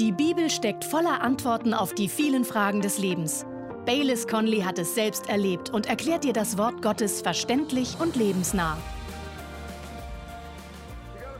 Die 0.00 0.10
Bibel 0.10 0.50
steckt 0.50 0.84
voller 0.84 1.20
Antworten 1.20 1.72
auf 1.72 1.94
die 1.94 2.08
vielen 2.08 2.44
Fragen 2.44 2.80
des 2.80 2.98
Lebens. 2.98 3.46
Baylis 3.86 4.26
Conley 4.26 4.62
hat 4.62 4.76
es 4.80 4.96
selbst 4.96 5.28
erlebt 5.28 5.70
und 5.70 5.86
erklärt 5.86 6.24
dir 6.24 6.32
das 6.32 6.58
Wort 6.58 6.82
Gottes 6.82 7.22
verständlich 7.22 7.96
und 8.00 8.16
lebensnah. 8.16 8.76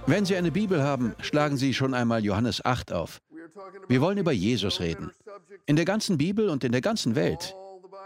Wenn 0.07 0.25
Sie 0.25 0.37
eine 0.37 0.53
Bibel 0.53 0.85
haben, 0.85 1.17
schlagen 1.21 1.57
Sie 1.57 1.75
schon 1.75 1.95
einmal 1.95 2.25
Johannes 2.25 2.65
8 2.65 2.93
auf. 2.93 3.21
Wir 3.89 4.01
wollen 4.01 4.19
über 4.19 4.31
Jesus 4.31 4.79
reden. 4.79 5.11
In 5.67 5.75
der 5.75 5.85
ganzen 5.85 6.17
Bibel 6.17 6.49
und 6.49 6.63
in 6.63 6.71
der 6.71 6.81
ganzen 6.81 7.17
Welt 7.17 7.57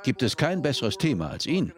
gibt 0.03 0.23
es 0.23 0.39
kein 0.39 0.63
besseres 0.63 0.97
Thema 0.97 1.29
als 1.29 1.45
ihn. 1.45 1.73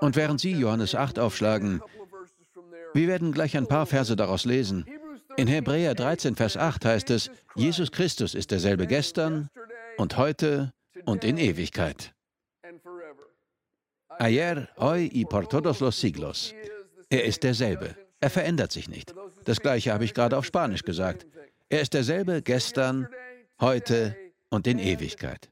Und 0.00 0.16
während 0.16 0.40
Sie 0.40 0.52
Johannes 0.52 0.96
8 0.96 1.20
aufschlagen, 1.20 1.82
wir 2.94 3.08
werden 3.08 3.32
gleich 3.32 3.56
ein 3.56 3.66
paar 3.66 3.86
Verse 3.86 4.14
daraus 4.16 4.44
lesen. 4.44 4.86
In 5.36 5.48
Hebräer 5.48 5.94
13, 5.94 6.36
Vers 6.36 6.56
8 6.56 6.84
heißt 6.84 7.10
es, 7.10 7.30
Jesus 7.54 7.90
Christus 7.90 8.34
ist 8.34 8.50
derselbe 8.50 8.86
gestern 8.86 9.48
und 9.96 10.16
heute 10.16 10.72
und 11.04 11.24
in 11.24 11.38
Ewigkeit. 11.38 12.12
Ayer, 14.18 14.68
hoy 14.78 15.10
y 15.12 15.24
por 15.24 15.48
todos 15.48 15.80
los 15.80 15.98
siglos. 15.98 16.54
Er 17.08 17.24
ist 17.24 17.42
derselbe. 17.42 17.96
Er 18.20 18.30
verändert 18.30 18.72
sich 18.72 18.88
nicht. 18.88 19.14
Das 19.44 19.60
gleiche 19.60 19.92
habe 19.92 20.04
ich 20.04 20.14
gerade 20.14 20.36
auf 20.36 20.44
Spanisch 20.44 20.82
gesagt. 20.82 21.26
Er 21.68 21.80
ist 21.80 21.94
derselbe 21.94 22.42
gestern, 22.42 23.08
heute 23.60 24.16
und 24.50 24.66
in 24.66 24.78
Ewigkeit. 24.78 25.50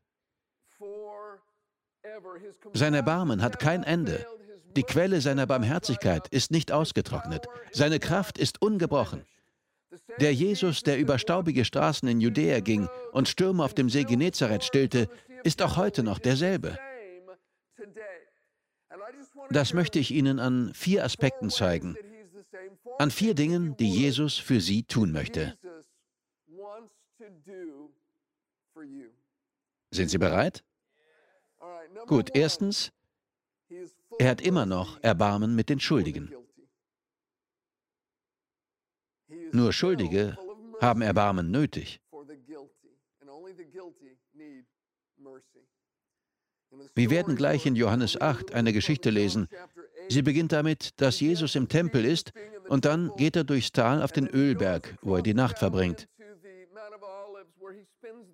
Sein 2.75 2.95
Erbarmen 2.95 3.43
hat 3.43 3.59
kein 3.59 3.83
Ende. 3.83 4.27
Die 4.77 4.83
Quelle 4.83 5.21
seiner 5.21 5.47
Barmherzigkeit 5.47 6.29
ist 6.29 6.51
nicht 6.51 6.73
ausgetrocknet. 6.73 7.47
Seine 7.73 7.99
Kraft 7.99 8.39
ist 8.39 8.63
ungebrochen. 8.63 9.25
Der 10.21 10.33
Jesus, 10.33 10.83
der 10.83 10.99
über 10.99 11.19
staubige 11.19 11.65
Straßen 11.65 12.09
in 12.09 12.21
Judäa 12.21 12.61
ging 12.61 12.89
und 13.13 13.29
Stürme 13.29 13.65
auf 13.65 13.75
dem 13.75 13.89
See 13.89 14.05
Genezareth 14.05 14.65
stillte, 14.65 15.09
ist 15.43 15.63
auch 15.63 15.77
heute 15.77 16.03
noch 16.03 16.19
derselbe. 16.19 16.79
Das 19.51 19.75
möchte 19.75 19.99
ich 19.99 20.11
Ihnen 20.13 20.39
an 20.39 20.73
vier 20.75 21.05
Aspekten 21.05 21.51
zeigen. 21.51 21.97
An 22.99 23.11
vier 23.11 23.35
Dingen, 23.35 23.77
die 23.77 23.91
Jesus 23.91 24.37
für 24.39 24.61
Sie 24.61 24.85
tun 24.85 25.11
möchte. 25.11 25.57
Sind 29.91 30.11
Sie 30.11 30.19
bereit? 30.19 30.63
Gut, 32.07 32.31
erstens, 32.35 32.93
er 34.21 34.29
hat 34.29 34.43
immer 34.43 34.67
noch 34.67 35.03
Erbarmen 35.03 35.55
mit 35.55 35.71
den 35.71 35.81
Schuldigen. 35.81 36.31
Nur 39.51 39.73
Schuldige 39.73 40.37
haben 40.79 41.01
Erbarmen 41.01 41.51
nötig. 41.51 42.03
Wir 46.95 47.09
werden 47.09 47.35
gleich 47.35 47.65
in 47.65 47.77
Johannes 47.77 48.21
8 48.21 48.53
eine 48.53 48.75
Geschichte 48.75 49.09
lesen. 49.09 49.49
Sie 50.11 50.21
beginnt 50.21 50.53
damit, 50.53 51.01
dass 51.01 51.21
Jesus 51.21 51.55
im 51.55 51.69
Tempel 51.69 52.05
ist 52.05 52.33
und 52.69 52.85
dann 52.85 53.11
geht 53.17 53.37
er 53.37 53.45
durchs 53.45 53.73
Tal 53.73 54.03
auf 54.03 54.13
den 54.13 54.29
Ölberg, 54.29 54.99
wo 55.01 55.17
er 55.17 55.23
die 55.23 55.35
Nacht 55.35 55.59
verbringt. 55.59 56.09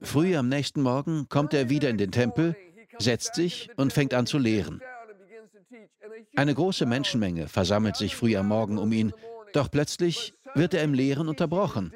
Früh 0.02 0.36
am 0.36 0.48
nächsten 0.48 0.82
Morgen 0.82 1.28
kommt 1.28 1.54
er 1.54 1.70
wieder 1.70 1.90
in 1.90 1.98
den 1.98 2.10
Tempel, 2.10 2.56
setzt 2.98 3.36
sich 3.36 3.70
und 3.76 3.92
fängt 3.92 4.14
an 4.14 4.26
zu 4.26 4.38
lehren. 4.38 4.82
Eine 6.36 6.54
große 6.54 6.86
Menschenmenge 6.86 7.48
versammelt 7.48 7.96
sich 7.96 8.14
früh 8.14 8.36
am 8.36 8.48
Morgen 8.48 8.78
um 8.78 8.92
ihn, 8.92 9.12
doch 9.52 9.70
plötzlich 9.70 10.34
wird 10.54 10.74
er 10.74 10.82
im 10.82 10.94
Lehren 10.94 11.28
unterbrochen. 11.28 11.92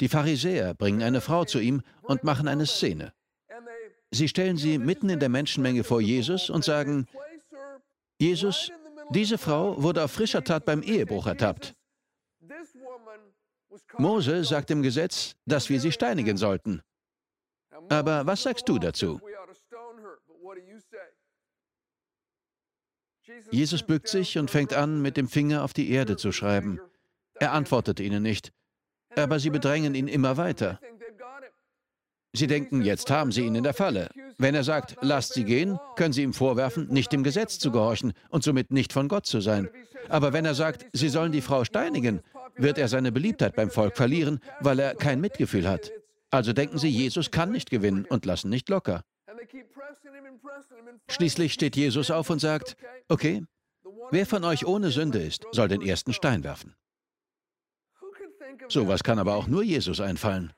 Die 0.00 0.08
Pharisäer 0.08 0.74
bringen 0.74 1.02
eine 1.02 1.20
Frau 1.20 1.44
zu 1.44 1.58
ihm 1.58 1.82
und 2.02 2.24
machen 2.24 2.46
eine 2.48 2.66
Szene. 2.66 3.12
Sie 4.10 4.28
stellen 4.28 4.56
sie 4.56 4.78
mitten 4.78 5.08
in 5.08 5.18
der 5.18 5.28
Menschenmenge 5.28 5.82
vor 5.82 6.00
Jesus 6.00 6.50
und 6.50 6.64
sagen, 6.64 7.06
Jesus, 8.20 8.70
diese 9.10 9.38
Frau 9.38 9.82
wurde 9.82 10.04
auf 10.04 10.12
frischer 10.12 10.44
Tat 10.44 10.64
beim 10.64 10.82
Ehebruch 10.82 11.26
ertappt. 11.26 11.74
Mose 13.98 14.44
sagt 14.44 14.70
im 14.70 14.82
Gesetz, 14.82 15.34
dass 15.46 15.68
wir 15.68 15.80
sie 15.80 15.92
steinigen 15.92 16.36
sollten. 16.36 16.82
Aber 17.88 18.26
was 18.26 18.42
sagst 18.42 18.68
du 18.68 18.78
dazu? 18.78 19.20
Jesus 23.50 23.82
bückt 23.82 24.08
sich 24.08 24.38
und 24.38 24.50
fängt 24.50 24.74
an, 24.74 25.00
mit 25.00 25.16
dem 25.16 25.28
Finger 25.28 25.64
auf 25.64 25.72
die 25.72 25.90
Erde 25.90 26.16
zu 26.16 26.32
schreiben. 26.32 26.80
Er 27.34 27.52
antwortet 27.52 28.00
ihnen 28.00 28.22
nicht, 28.22 28.52
aber 29.16 29.38
sie 29.38 29.50
bedrängen 29.50 29.94
ihn 29.94 30.08
immer 30.08 30.36
weiter. 30.36 30.80
Sie 32.36 32.48
denken, 32.48 32.82
jetzt 32.82 33.10
haben 33.10 33.30
sie 33.30 33.42
ihn 33.42 33.54
in 33.54 33.62
der 33.62 33.74
Falle. 33.74 34.08
Wenn 34.38 34.56
er 34.56 34.64
sagt, 34.64 34.96
lasst 35.00 35.34
sie 35.34 35.44
gehen, 35.44 35.78
können 35.94 36.12
sie 36.12 36.24
ihm 36.24 36.32
vorwerfen, 36.32 36.88
nicht 36.88 37.12
dem 37.12 37.22
Gesetz 37.22 37.60
zu 37.60 37.70
gehorchen 37.70 38.12
und 38.28 38.42
somit 38.42 38.72
nicht 38.72 38.92
von 38.92 39.06
Gott 39.06 39.26
zu 39.26 39.40
sein. 39.40 39.68
Aber 40.08 40.32
wenn 40.32 40.44
er 40.44 40.54
sagt, 40.54 40.84
sie 40.92 41.08
sollen 41.08 41.30
die 41.30 41.40
Frau 41.40 41.64
steinigen, 41.64 42.20
wird 42.56 42.78
er 42.78 42.88
seine 42.88 43.12
Beliebtheit 43.12 43.54
beim 43.54 43.70
Volk 43.70 43.96
verlieren, 43.96 44.40
weil 44.60 44.80
er 44.80 44.96
kein 44.96 45.20
Mitgefühl 45.20 45.68
hat. 45.68 45.92
Also 46.30 46.52
denken 46.52 46.78
sie, 46.78 46.88
Jesus 46.88 47.30
kann 47.30 47.52
nicht 47.52 47.70
gewinnen 47.70 48.04
und 48.04 48.26
lassen 48.26 48.50
nicht 48.50 48.68
locker. 48.68 49.02
Schließlich 51.08 51.52
steht 51.52 51.76
Jesus 51.76 52.10
auf 52.10 52.30
und 52.30 52.38
sagt, 52.38 52.76
okay, 53.08 53.44
wer 54.10 54.26
von 54.26 54.44
euch 54.44 54.66
ohne 54.66 54.90
Sünde 54.90 55.22
ist, 55.22 55.46
soll 55.52 55.68
den 55.68 55.82
ersten 55.82 56.12
Stein 56.12 56.44
werfen. 56.44 56.74
Sowas 58.68 59.02
kann 59.02 59.18
aber 59.18 59.34
auch 59.34 59.46
nur 59.46 59.62
Jesus 59.62 60.00
einfallen. 60.00 60.52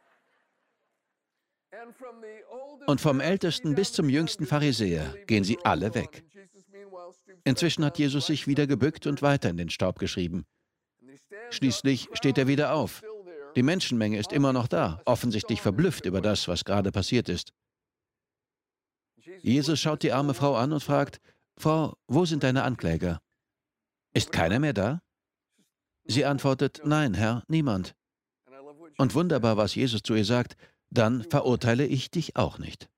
Und 2.87 3.01
vom 3.01 3.21
Ältesten 3.21 3.75
bis 3.75 3.93
zum 3.93 4.09
jüngsten 4.09 4.47
Pharisäer 4.47 5.15
gehen 5.27 5.45
sie 5.45 5.59
alle 5.65 5.95
weg. 5.95 6.25
Inzwischen 7.45 7.85
hat 7.85 7.99
Jesus 7.99 8.27
sich 8.27 8.47
wieder 8.47 8.67
gebückt 8.67 9.07
und 9.07 9.23
weiter 9.23 9.51
in 9.51 9.57
den 9.57 9.71
Staub 9.71 9.99
geschrieben. 9.99 10.47
Schließlich 11.51 12.09
steht 12.13 12.39
er 12.39 12.47
wieder 12.47 12.75
auf. 12.75 13.03
Die 13.57 13.63
Menschenmenge 13.63 14.19
ist 14.19 14.33
immer 14.33 14.53
noch 14.53 14.69
da, 14.69 15.01
offensichtlich 15.05 15.63
verblüfft 15.63 16.05
über 16.07 16.21
das, 16.21 16.47
was 16.47 16.65
gerade 16.65 16.93
passiert 16.93 17.29
ist. 17.29 17.53
Jesus 19.43 19.81
schaut 19.81 20.03
die 20.03 20.13
arme 20.13 20.35
Frau 20.35 20.57
an 20.57 20.73
und 20.73 20.83
fragt, 20.83 21.21
Frau, 21.57 21.97
wo 22.07 22.25
sind 22.25 22.43
deine 22.43 22.63
Ankläger? 22.65 23.21
Ist 24.13 24.33
keiner 24.33 24.59
mehr 24.59 24.73
da? 24.73 25.03
Sie 26.05 26.25
antwortet, 26.25 26.83
Nein, 26.85 27.15
Herr, 27.15 27.43
niemand. 27.49 27.95
Und 28.99 29.15
wunderbar, 29.15 29.57
was 29.57 29.75
Jesus 29.75 30.03
zu 30.03 30.15
ihr 30.15 30.25
sagt, 30.25 30.57
dann 30.91 31.23
verurteile 31.23 31.87
ich 31.87 32.11
dich 32.11 32.37
auch 32.37 32.59
nicht. 32.59 32.89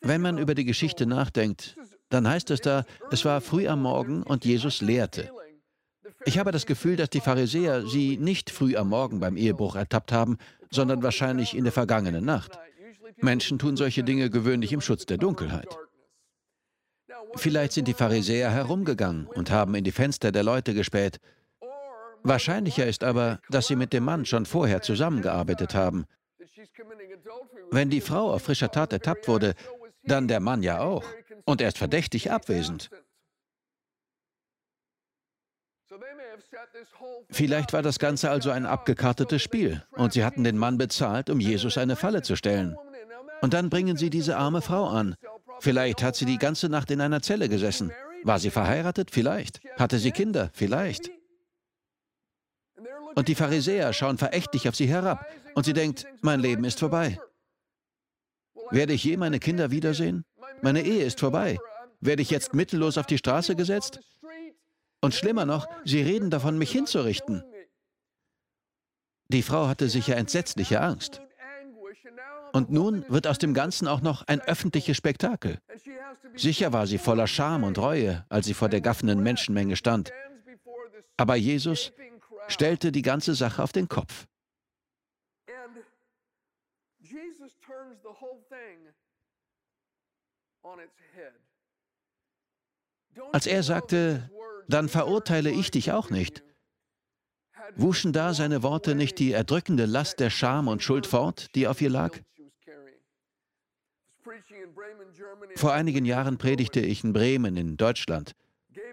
Wenn 0.00 0.20
man 0.20 0.38
über 0.38 0.54
die 0.54 0.64
Geschichte 0.64 1.06
nachdenkt, 1.06 1.76
dann 2.10 2.28
heißt 2.28 2.50
es 2.50 2.60
da, 2.60 2.84
es 3.10 3.24
war 3.24 3.40
früh 3.40 3.66
am 3.66 3.82
Morgen 3.82 4.22
und 4.22 4.44
Jesus 4.44 4.82
lehrte. 4.82 5.30
Ich 6.26 6.38
habe 6.38 6.52
das 6.52 6.66
Gefühl, 6.66 6.96
dass 6.96 7.10
die 7.10 7.20
Pharisäer 7.20 7.86
sie 7.86 8.18
nicht 8.18 8.50
früh 8.50 8.76
am 8.76 8.90
Morgen 8.90 9.20
beim 9.20 9.36
Ehebruch 9.36 9.76
ertappt 9.76 10.12
haben, 10.12 10.38
sondern 10.74 11.02
wahrscheinlich 11.02 11.56
in 11.56 11.64
der 11.64 11.72
vergangenen 11.72 12.24
Nacht. 12.24 12.58
Menschen 13.18 13.58
tun 13.58 13.76
solche 13.76 14.02
Dinge 14.02 14.28
gewöhnlich 14.28 14.72
im 14.72 14.80
Schutz 14.80 15.06
der 15.06 15.18
Dunkelheit. 15.18 15.68
Vielleicht 17.36 17.72
sind 17.72 17.88
die 17.88 17.94
Pharisäer 17.94 18.50
herumgegangen 18.50 19.26
und 19.26 19.50
haben 19.50 19.74
in 19.74 19.84
die 19.84 19.92
Fenster 19.92 20.32
der 20.32 20.42
Leute 20.42 20.74
gespäht. 20.74 21.20
Wahrscheinlicher 22.22 22.86
ist 22.86 23.04
aber, 23.04 23.40
dass 23.50 23.66
sie 23.66 23.76
mit 23.76 23.92
dem 23.92 24.04
Mann 24.04 24.24
schon 24.24 24.46
vorher 24.46 24.82
zusammengearbeitet 24.82 25.74
haben. 25.74 26.06
Wenn 27.70 27.90
die 27.90 28.00
Frau 28.00 28.32
auf 28.32 28.42
frischer 28.42 28.70
Tat 28.70 28.92
ertappt 28.92 29.28
wurde, 29.28 29.54
dann 30.04 30.28
der 30.28 30.40
Mann 30.40 30.62
ja 30.62 30.80
auch. 30.80 31.04
Und 31.44 31.60
er 31.60 31.68
ist 31.68 31.78
verdächtig 31.78 32.30
abwesend. 32.30 32.90
Vielleicht 37.30 37.72
war 37.72 37.82
das 37.82 37.98
Ganze 37.98 38.30
also 38.30 38.50
ein 38.50 38.66
abgekartetes 38.66 39.42
Spiel 39.42 39.82
und 39.92 40.12
sie 40.12 40.24
hatten 40.24 40.44
den 40.44 40.58
Mann 40.58 40.78
bezahlt, 40.78 41.30
um 41.30 41.40
Jesus 41.40 41.78
eine 41.78 41.96
Falle 41.96 42.22
zu 42.22 42.36
stellen. 42.36 42.76
Und 43.42 43.54
dann 43.54 43.70
bringen 43.70 43.96
sie 43.96 44.10
diese 44.10 44.36
arme 44.36 44.62
Frau 44.62 44.86
an. 44.88 45.16
Vielleicht 45.60 46.02
hat 46.02 46.16
sie 46.16 46.24
die 46.24 46.38
ganze 46.38 46.68
Nacht 46.68 46.90
in 46.90 47.00
einer 47.00 47.22
Zelle 47.22 47.48
gesessen. 47.48 47.92
War 48.22 48.38
sie 48.38 48.50
verheiratet? 48.50 49.10
Vielleicht. 49.10 49.60
Hatte 49.76 49.98
sie 49.98 50.10
Kinder? 50.10 50.50
Vielleicht. 50.52 51.10
Und 53.14 53.28
die 53.28 53.34
Pharisäer 53.34 53.92
schauen 53.92 54.18
verächtlich 54.18 54.68
auf 54.68 54.74
sie 54.74 54.86
herab 54.86 55.26
und 55.54 55.64
sie 55.64 55.72
denkt, 55.72 56.06
mein 56.22 56.40
Leben 56.40 56.64
ist 56.64 56.80
vorbei. 56.80 57.18
Werde 58.70 58.92
ich 58.92 59.04
je 59.04 59.16
meine 59.16 59.38
Kinder 59.38 59.70
wiedersehen? 59.70 60.24
Meine 60.62 60.82
Ehe 60.82 61.04
ist 61.04 61.20
vorbei. 61.20 61.58
Werde 62.00 62.22
ich 62.22 62.30
jetzt 62.30 62.54
mittellos 62.54 62.98
auf 62.98 63.06
die 63.06 63.18
Straße 63.18 63.54
gesetzt? 63.54 64.00
Und 65.04 65.14
schlimmer 65.14 65.44
noch, 65.44 65.68
sie 65.84 66.00
reden 66.00 66.30
davon, 66.30 66.56
mich 66.56 66.72
hinzurichten. 66.72 67.44
Die 69.28 69.42
Frau 69.42 69.68
hatte 69.68 69.90
sicher 69.90 70.16
entsetzliche 70.16 70.80
Angst. 70.80 71.20
Und 72.54 72.70
nun 72.70 73.04
wird 73.10 73.26
aus 73.26 73.36
dem 73.36 73.52
Ganzen 73.52 73.86
auch 73.86 74.00
noch 74.00 74.22
ein 74.28 74.40
öffentliches 74.40 74.96
Spektakel. 74.96 75.58
Sicher 76.36 76.72
war 76.72 76.86
sie 76.86 76.96
voller 76.96 77.26
Scham 77.26 77.64
und 77.64 77.76
Reue, 77.76 78.24
als 78.30 78.46
sie 78.46 78.54
vor 78.54 78.70
der 78.70 78.80
gaffenden 78.80 79.22
Menschenmenge 79.22 79.76
stand. 79.76 80.10
Aber 81.18 81.36
Jesus 81.36 81.92
stellte 82.48 82.90
die 82.90 83.02
ganze 83.02 83.34
Sache 83.34 83.62
auf 83.62 83.72
den 83.72 83.88
Kopf. 83.88 84.26
Als 93.32 93.46
er 93.46 93.62
sagte, 93.62 94.30
dann 94.68 94.88
verurteile 94.88 95.50
ich 95.50 95.70
dich 95.70 95.92
auch 95.92 96.10
nicht, 96.10 96.42
wuschen 97.76 98.12
da 98.12 98.34
seine 98.34 98.62
Worte 98.62 98.94
nicht 98.94 99.18
die 99.18 99.32
erdrückende 99.32 99.86
Last 99.86 100.20
der 100.20 100.30
Scham 100.30 100.68
und 100.68 100.82
Schuld 100.82 101.06
fort, 101.06 101.48
die 101.54 101.66
auf 101.66 101.80
ihr 101.80 101.90
lag? 101.90 102.18
Vor 105.56 105.72
einigen 105.72 106.04
Jahren 106.04 106.38
predigte 106.38 106.80
ich 106.80 107.04
in 107.04 107.12
Bremen 107.12 107.56
in 107.56 107.76
Deutschland 107.76 108.32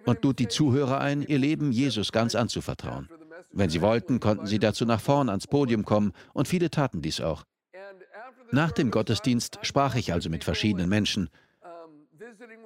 und 0.06 0.24
lud 0.24 0.40
die 0.40 0.48
Zuhörer 0.48 1.00
ein, 1.00 1.24
ihr 1.24 1.40
Leben 1.40 1.72
Jesus 1.72 2.12
ganz 2.12 2.36
anzuvertrauen. 2.36 3.10
Wenn 3.52 3.70
sie 3.70 3.82
wollten, 3.82 4.20
konnten 4.20 4.46
sie 4.46 4.60
dazu 4.60 4.86
nach 4.86 5.02
vorn 5.02 5.30
ans 5.30 5.48
Podium 5.48 5.84
kommen 5.84 6.14
und 6.34 6.48
viele 6.48 6.70
taten 6.70 7.02
dies 7.02 7.20
auch. 7.20 7.44
Nach 8.52 8.72
dem 8.72 8.92
Gottesdienst 8.92 9.60
sprach 9.62 9.96
ich 9.96 10.14
also 10.14 10.30
mit 10.30 10.44
verschiedenen 10.44 10.90
Menschen. 10.90 11.30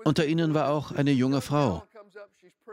Unter 0.04 0.26
ihnen 0.26 0.54
war 0.54 0.70
auch 0.70 0.92
eine 0.92 1.12
junge 1.12 1.42
Frau. 1.42 1.84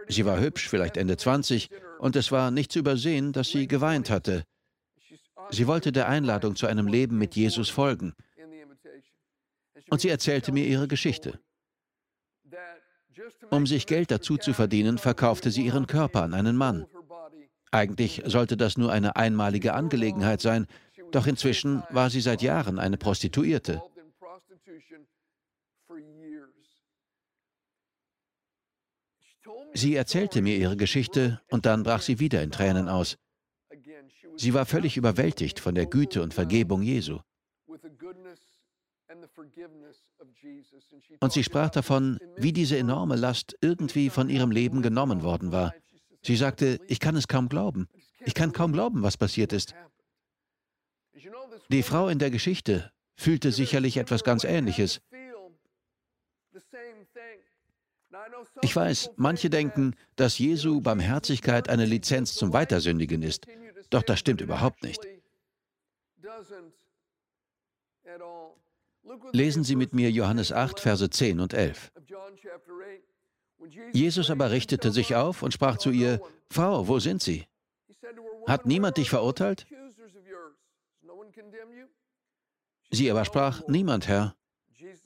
Sie 0.08 0.25
war 0.25 0.40
hübsch, 0.40 0.69
vielleicht 0.69 0.96
Ende 0.96 1.16
20, 1.16 1.70
und 1.99 2.16
es 2.16 2.32
war 2.32 2.50
nicht 2.50 2.72
zu 2.72 2.78
übersehen, 2.78 3.32
dass 3.32 3.49
sie 3.49 3.66
geweint 3.66 4.10
hatte. 4.10 4.44
Sie 5.50 5.66
wollte 5.66 5.93
der 5.93 6.08
Einladung 6.08 6.56
zu 6.56 6.66
einem 6.66 6.87
Leben 6.87 7.19
mit 7.19 7.34
Jesus 7.37 7.69
folgen. 7.69 8.14
Und 9.90 10.00
sie 10.00 10.08
erzählte 10.08 10.52
mir 10.52 10.66
ihre 10.66 10.88
Geschichte. 10.88 11.38
Um 13.50 13.66
sich 13.66 13.87
Geld 13.87 14.10
dazu 14.10 14.38
zu 14.38 14.54
verdienen, 14.54 14.99
verkaufte 14.99 15.50
sie 15.50 15.66
ihren 15.66 15.87
Körper 15.87 16.22
an 16.22 16.34
einen 16.34 16.56
Mann. 16.56 16.87
Eigentlich 17.70 18.22
sollte 18.26 18.56
das 18.56 18.76
nur 18.76 18.93
eine 18.93 19.16
einmalige 19.16 19.75
Angelegenheit 19.75 20.40
sein, 20.40 20.66
doch 21.10 21.26
inzwischen 21.26 21.82
war 21.90 22.10
sie 22.10 22.20
seit 22.20 22.43
Jahren 22.43 22.78
eine 22.78 22.96
Prostituierte. 22.96 23.82
Sie 29.74 29.94
erzählte 29.94 30.42
mir 30.42 30.56
ihre 30.56 30.76
Geschichte 30.76 31.40
und 31.50 31.66
dann 31.66 31.82
brach 31.82 32.02
sie 32.02 32.18
wieder 32.18 32.42
in 32.42 32.50
Tränen 32.50 32.88
aus. 32.88 33.16
Sie 34.36 34.54
war 34.54 34.66
völlig 34.66 34.96
überwältigt 34.96 35.60
von 35.60 35.74
der 35.74 35.86
Güte 35.86 36.22
und 36.22 36.34
Vergebung 36.34 36.82
Jesu. 36.82 37.20
Und 41.20 41.32
sie 41.32 41.44
sprach 41.44 41.70
davon, 41.70 42.18
wie 42.36 42.52
diese 42.52 42.78
enorme 42.78 43.16
Last 43.16 43.56
irgendwie 43.60 44.10
von 44.10 44.28
ihrem 44.28 44.50
Leben 44.50 44.82
genommen 44.82 45.22
worden 45.22 45.52
war. 45.52 45.74
Sie 46.22 46.36
sagte, 46.36 46.78
ich 46.86 47.00
kann 47.00 47.16
es 47.16 47.28
kaum 47.28 47.48
glauben. 47.48 47.88
Ich 48.24 48.34
kann 48.34 48.52
kaum 48.52 48.72
glauben, 48.72 49.02
was 49.02 49.16
passiert 49.16 49.52
ist. 49.52 49.74
Die 51.68 51.82
Frau 51.82 52.08
in 52.08 52.18
der 52.18 52.30
Geschichte 52.30 52.92
fühlte 53.16 53.52
sicherlich 53.52 53.96
etwas 53.96 54.24
ganz 54.24 54.44
Ähnliches. 54.44 55.00
Ich 58.62 58.74
weiß, 58.74 59.10
manche 59.16 59.50
denken, 59.50 59.94
dass 60.16 60.38
Jesu 60.38 60.80
Barmherzigkeit 60.80 61.68
eine 61.68 61.86
Lizenz 61.86 62.34
zum 62.34 62.52
Weitersündigen 62.52 63.22
ist. 63.22 63.46
Doch 63.90 64.02
das 64.02 64.18
stimmt 64.18 64.40
überhaupt 64.40 64.82
nicht. 64.82 65.00
Lesen 69.32 69.64
Sie 69.64 69.76
mit 69.76 69.92
mir 69.92 70.10
Johannes 70.10 70.52
8, 70.52 70.80
Verse 70.80 71.10
10 71.10 71.40
und 71.40 71.54
11. 71.54 71.92
Jesus 73.92 74.30
aber 74.30 74.50
richtete 74.50 74.90
sich 74.90 75.14
auf 75.14 75.42
und 75.42 75.52
sprach 75.52 75.76
zu 75.78 75.90
ihr, 75.90 76.20
Frau, 76.50 76.88
wo 76.88 76.98
sind 76.98 77.22
sie? 77.22 77.46
Hat 78.46 78.66
niemand 78.66 78.96
dich 78.96 79.10
verurteilt? 79.10 79.66
Sie 82.90 83.10
aber 83.10 83.24
sprach, 83.24 83.66
niemand, 83.68 84.08
Herr. 84.08 84.36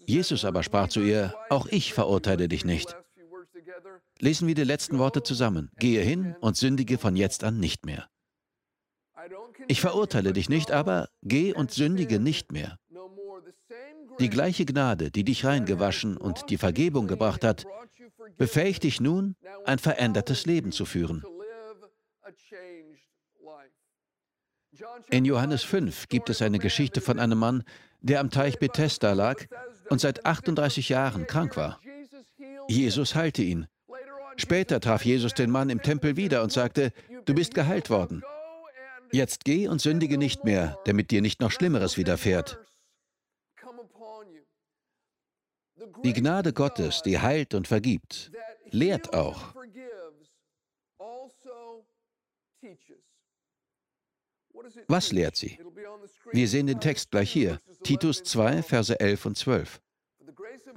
Jesus 0.07 0.45
aber 0.45 0.63
sprach 0.63 0.89
zu 0.89 1.01
ihr, 1.01 1.35
auch 1.51 1.67
ich 1.67 1.93
verurteile 1.93 2.49
dich 2.49 2.65
nicht. 2.65 2.97
Lesen 4.21 4.49
wir 4.49 4.55
die 4.55 4.65
letzten 4.65 4.99
Worte 4.99 5.23
zusammen. 5.23 5.71
Gehe 5.79 6.03
hin 6.03 6.37
und 6.41 6.57
sündige 6.57 6.99
von 6.99 7.17
jetzt 7.17 7.45
an 7.45 7.59
nicht 7.59 7.85
mehr. 7.85 8.09
Ich 9.69 9.81
verurteile 9.81 10.33
dich 10.33 10.49
nicht, 10.49 10.71
aber 10.71 11.09
geh 11.23 11.53
und 11.53 11.71
sündige 11.71 12.21
nicht 12.21 12.53
mehr. 12.53 12.79
Die 14.19 14.31
gleiche 14.31 14.65
Gnade, 14.65 15.11
die 15.11 15.25
dich 15.25 15.45
reingewaschen 15.45 16.17
und 16.17 16.49
die 16.49 16.57
Vergebung 16.57 17.07
gebracht 17.07 17.45
hat, 17.45 17.67
befähigt 18.39 18.85
dich 18.85 19.01
nun, 19.01 19.37
ein 19.65 19.79
verändertes 19.79 20.47
Leben 20.47 20.73
zu 20.73 20.87
führen. 20.87 21.23
In 25.11 25.25
Johannes 25.25 25.63
5 25.63 26.09
gibt 26.09 26.31
es 26.31 26.43
eine 26.43 26.59
Geschichte 26.59 27.01
von 27.01 27.19
einem 27.19 27.39
Mann, 27.39 27.63
der 28.01 28.21
am 28.21 28.31
Teich 28.31 28.59
Bethesda 28.59 29.13
lag 29.13 29.45
und 29.89 30.01
seit 30.01 30.25
38 30.25 30.89
Jahren 30.89 31.27
krank 31.27 31.57
war. 31.57 31.81
Jesus 32.69 33.15
heilte 33.15 33.43
ihn. 33.43 33.67
Später 34.37 34.81
traf 34.81 35.05
Jesus 35.05 35.35
den 35.35 35.51
Mann 35.51 35.71
im 35.71 35.83
Tempel 35.83 36.17
wieder 36.17 36.43
und 36.43 36.53
sagte, 36.53 36.93
du 37.25 37.35
bist 37.35 37.55
geheilt 37.55 37.91
worden. 37.91 38.23
Jetzt 39.13 39.45
geh 39.45 39.69
und 39.69 39.81
sündige 39.81 40.19
nicht 40.19 40.45
mehr, 40.45 40.79
damit 40.85 41.11
dir 41.11 41.23
nicht 41.23 41.41
noch 41.41 41.51
Schlimmeres 41.51 41.97
widerfährt. 41.97 42.59
Die 46.05 46.13
Gnade 46.13 46.53
Gottes, 46.53 47.03
die 47.03 47.19
heilt 47.19 47.55
und 47.55 47.69
vergibt, 47.69 48.31
lehrt 48.71 49.15
auch. 49.15 49.55
Was 54.89 55.13
lehrt 55.13 55.37
sie? 55.37 55.59
Wir 56.33 56.49
sehen 56.49 56.67
den 56.67 56.81
Text 56.81 57.11
gleich 57.11 57.31
hier. 57.31 57.61
Titus 57.83 58.23
2, 58.23 58.63
Verse 58.63 58.99
11 58.99 59.27
und 59.27 59.39
12. 59.39 59.81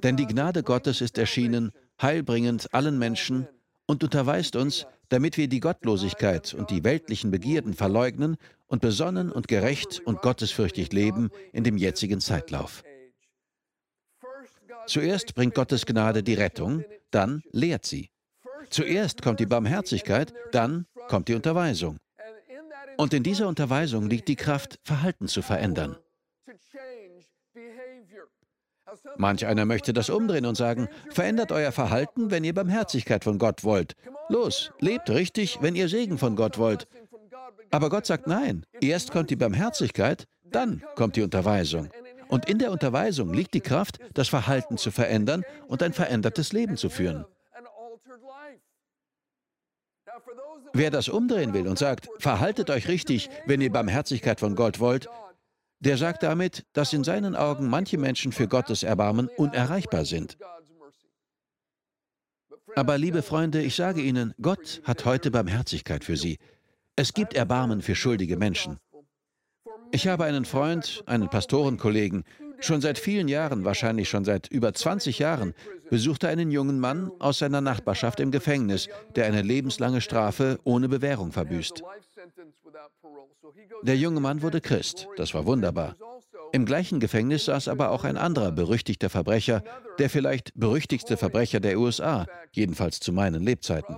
Denn 0.02 0.16
die 0.16 0.26
Gnade 0.26 0.62
Gottes 0.62 1.00
ist 1.00 1.18
erschienen, 1.18 1.72
heilbringend 2.02 2.72
allen 2.72 2.98
Menschen 2.98 3.46
und 3.86 4.04
unterweist 4.04 4.56
uns, 4.56 4.86
damit 5.08 5.36
wir 5.36 5.48
die 5.48 5.60
Gottlosigkeit 5.60 6.54
und 6.54 6.70
die 6.70 6.84
weltlichen 6.84 7.30
Begierden 7.30 7.74
verleugnen 7.74 8.36
und 8.68 8.80
besonnen 8.80 9.32
und 9.32 9.48
gerecht 9.48 10.00
und 10.04 10.22
gottesfürchtig 10.22 10.92
leben 10.92 11.30
in 11.52 11.64
dem 11.64 11.76
jetzigen 11.76 12.20
Zeitlauf. 12.20 12.84
Zuerst 14.86 15.34
bringt 15.34 15.54
Gottes 15.54 15.86
Gnade 15.86 16.22
die 16.22 16.34
Rettung, 16.34 16.84
dann 17.10 17.42
lehrt 17.52 17.84
sie. 17.84 18.10
Zuerst 18.70 19.22
kommt 19.22 19.40
die 19.40 19.46
Barmherzigkeit, 19.46 20.32
dann 20.52 20.86
kommt 21.08 21.28
die 21.28 21.34
Unterweisung. 21.34 21.98
Und 22.96 23.14
in 23.14 23.22
dieser 23.22 23.48
Unterweisung 23.48 24.08
liegt 24.08 24.28
die 24.28 24.36
Kraft, 24.36 24.78
Verhalten 24.84 25.26
zu 25.26 25.42
verändern. 25.42 25.96
Manch 29.16 29.46
einer 29.46 29.64
möchte 29.64 29.92
das 29.92 30.10
umdrehen 30.10 30.46
und 30.46 30.56
sagen, 30.56 30.88
verändert 31.10 31.52
euer 31.52 31.72
Verhalten, 31.72 32.30
wenn 32.30 32.44
ihr 32.44 32.54
Barmherzigkeit 32.54 33.24
von 33.24 33.38
Gott 33.38 33.64
wollt. 33.64 33.94
Los, 34.28 34.72
lebt 34.80 35.10
richtig, 35.10 35.58
wenn 35.60 35.74
ihr 35.74 35.88
Segen 35.88 36.18
von 36.18 36.36
Gott 36.36 36.58
wollt. 36.58 36.86
Aber 37.70 37.88
Gott 37.88 38.06
sagt 38.06 38.26
nein, 38.26 38.64
erst 38.80 39.12
kommt 39.12 39.30
die 39.30 39.36
Barmherzigkeit, 39.36 40.26
dann 40.44 40.82
kommt 40.96 41.16
die 41.16 41.22
Unterweisung. 41.22 41.88
Und 42.28 42.48
in 42.48 42.58
der 42.58 42.70
Unterweisung 42.70 43.32
liegt 43.34 43.54
die 43.54 43.60
Kraft, 43.60 43.98
das 44.14 44.28
Verhalten 44.28 44.78
zu 44.78 44.90
verändern 44.90 45.44
und 45.66 45.82
ein 45.82 45.92
verändertes 45.92 46.52
Leben 46.52 46.76
zu 46.76 46.88
führen. 46.88 47.24
Wer 50.72 50.90
das 50.90 51.08
umdrehen 51.08 51.52
will 51.52 51.66
und 51.66 51.78
sagt, 51.78 52.08
verhaltet 52.18 52.70
euch 52.70 52.86
richtig, 52.86 53.28
wenn 53.46 53.60
ihr 53.60 53.72
Barmherzigkeit 53.72 54.38
von 54.38 54.54
Gott 54.54 54.78
wollt, 54.78 55.08
der 55.80 55.96
sagt 55.96 56.22
damit, 56.22 56.64
dass 56.72 56.92
in 56.92 57.04
seinen 57.04 57.34
Augen 57.34 57.68
manche 57.68 57.98
Menschen 57.98 58.32
für 58.32 58.48
Gottes 58.48 58.82
Erbarmen 58.82 59.28
unerreichbar 59.36 60.04
sind. 60.04 60.36
Aber 62.76 62.98
liebe 62.98 63.22
Freunde, 63.22 63.62
ich 63.62 63.74
sage 63.74 64.00
Ihnen, 64.00 64.32
Gott 64.40 64.80
hat 64.84 65.04
heute 65.04 65.30
Barmherzigkeit 65.30 66.04
für 66.04 66.16
Sie. 66.16 66.38
Es 66.96 67.14
gibt 67.14 67.34
Erbarmen 67.34 67.82
für 67.82 67.94
schuldige 67.94 68.36
Menschen. 68.36 68.78
Ich 69.90 70.06
habe 70.06 70.24
einen 70.24 70.44
Freund, 70.44 71.02
einen 71.06 71.28
Pastorenkollegen, 71.28 72.24
schon 72.60 72.80
seit 72.80 72.98
vielen 72.98 73.26
Jahren, 73.26 73.64
wahrscheinlich 73.64 74.08
schon 74.08 74.24
seit 74.24 74.46
über 74.48 74.72
20 74.72 75.18
Jahren, 75.18 75.54
besuchte 75.88 76.28
einen 76.28 76.50
jungen 76.50 76.78
Mann 76.78 77.10
aus 77.18 77.38
seiner 77.38 77.60
Nachbarschaft 77.60 78.20
im 78.20 78.30
Gefängnis, 78.30 78.88
der 79.16 79.26
eine 79.26 79.42
lebenslange 79.42 80.00
Strafe 80.00 80.60
ohne 80.62 80.88
Bewährung 80.88 81.32
verbüßt. 81.32 81.82
Der 83.82 83.96
junge 83.96 84.20
Mann 84.20 84.42
wurde 84.42 84.60
Christ, 84.60 85.08
das 85.16 85.34
war 85.34 85.46
wunderbar. 85.46 85.96
Im 86.52 86.66
gleichen 86.66 87.00
Gefängnis 87.00 87.44
saß 87.44 87.68
aber 87.68 87.90
auch 87.90 88.04
ein 88.04 88.16
anderer 88.16 88.52
berüchtigter 88.52 89.08
Verbrecher, 89.08 89.62
der 89.98 90.10
vielleicht 90.10 90.52
berüchtigste 90.54 91.16
Verbrecher 91.16 91.60
der 91.60 91.78
USA, 91.78 92.26
jedenfalls 92.52 93.00
zu 93.00 93.12
meinen 93.12 93.42
Lebzeiten. 93.42 93.96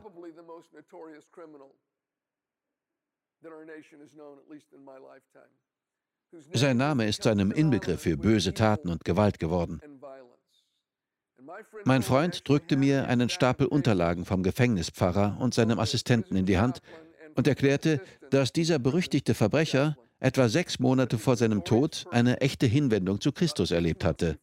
Sein 6.53 6.77
Name 6.77 7.09
ist 7.09 7.23
zu 7.23 7.29
einem 7.29 7.51
Inbegriff 7.51 8.03
für 8.03 8.17
böse 8.17 8.55
Taten 8.55 8.89
und 8.89 9.05
Gewalt 9.05 9.39
geworden. 9.39 9.81
Mein 11.85 12.03
Freund 12.03 12.49
drückte 12.49 12.77
mir 12.77 13.09
einen 13.09 13.29
Stapel 13.29 13.67
Unterlagen 13.67 14.25
vom 14.25 14.43
Gefängnispfarrer 14.43 15.37
und 15.41 15.55
seinem 15.55 15.79
Assistenten 15.79 16.37
in 16.37 16.47
die 16.47 16.59
Hand 16.59 16.81
und 17.35 17.47
erklärte, 17.47 18.01
dass 18.31 18.53
dieser 18.53 18.79
berüchtigte 18.79 19.35
Verbrecher 19.35 19.97
etwa 20.21 20.49
sechs 20.49 20.79
Monate 20.79 21.19
vor 21.19 21.37
seinem 21.37 21.65
Tod 21.65 22.07
eine 22.11 22.41
echte 22.41 22.67
Hinwendung 22.67 23.21
zu 23.21 23.33
Christus 23.33 23.71
erlebt 23.71 24.05
hatte. 24.05 24.39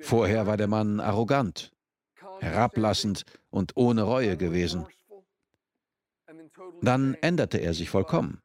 Vorher 0.00 0.46
war 0.46 0.56
der 0.56 0.66
Mann 0.68 1.00
arrogant, 1.00 1.72
herablassend 2.40 3.24
und 3.50 3.76
ohne 3.76 4.02
Reue 4.02 4.36
gewesen. 4.36 4.86
Dann 6.80 7.14
änderte 7.20 7.58
er 7.58 7.74
sich 7.74 7.90
vollkommen. 7.90 8.40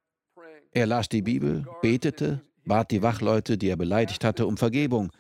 Er 0.72 0.86
las 0.86 1.10
die 1.10 1.22
Bibel, 1.22 1.66
betete, 1.82 2.42
bat 2.66 2.92
die 2.92 3.02
Wachleute, 3.02 3.58
die 3.58 3.70
er 3.70 3.78
beleidigt 3.78 4.24
hatte, 4.24 4.46
um 4.46 4.58
Vergebung. 4.58 5.12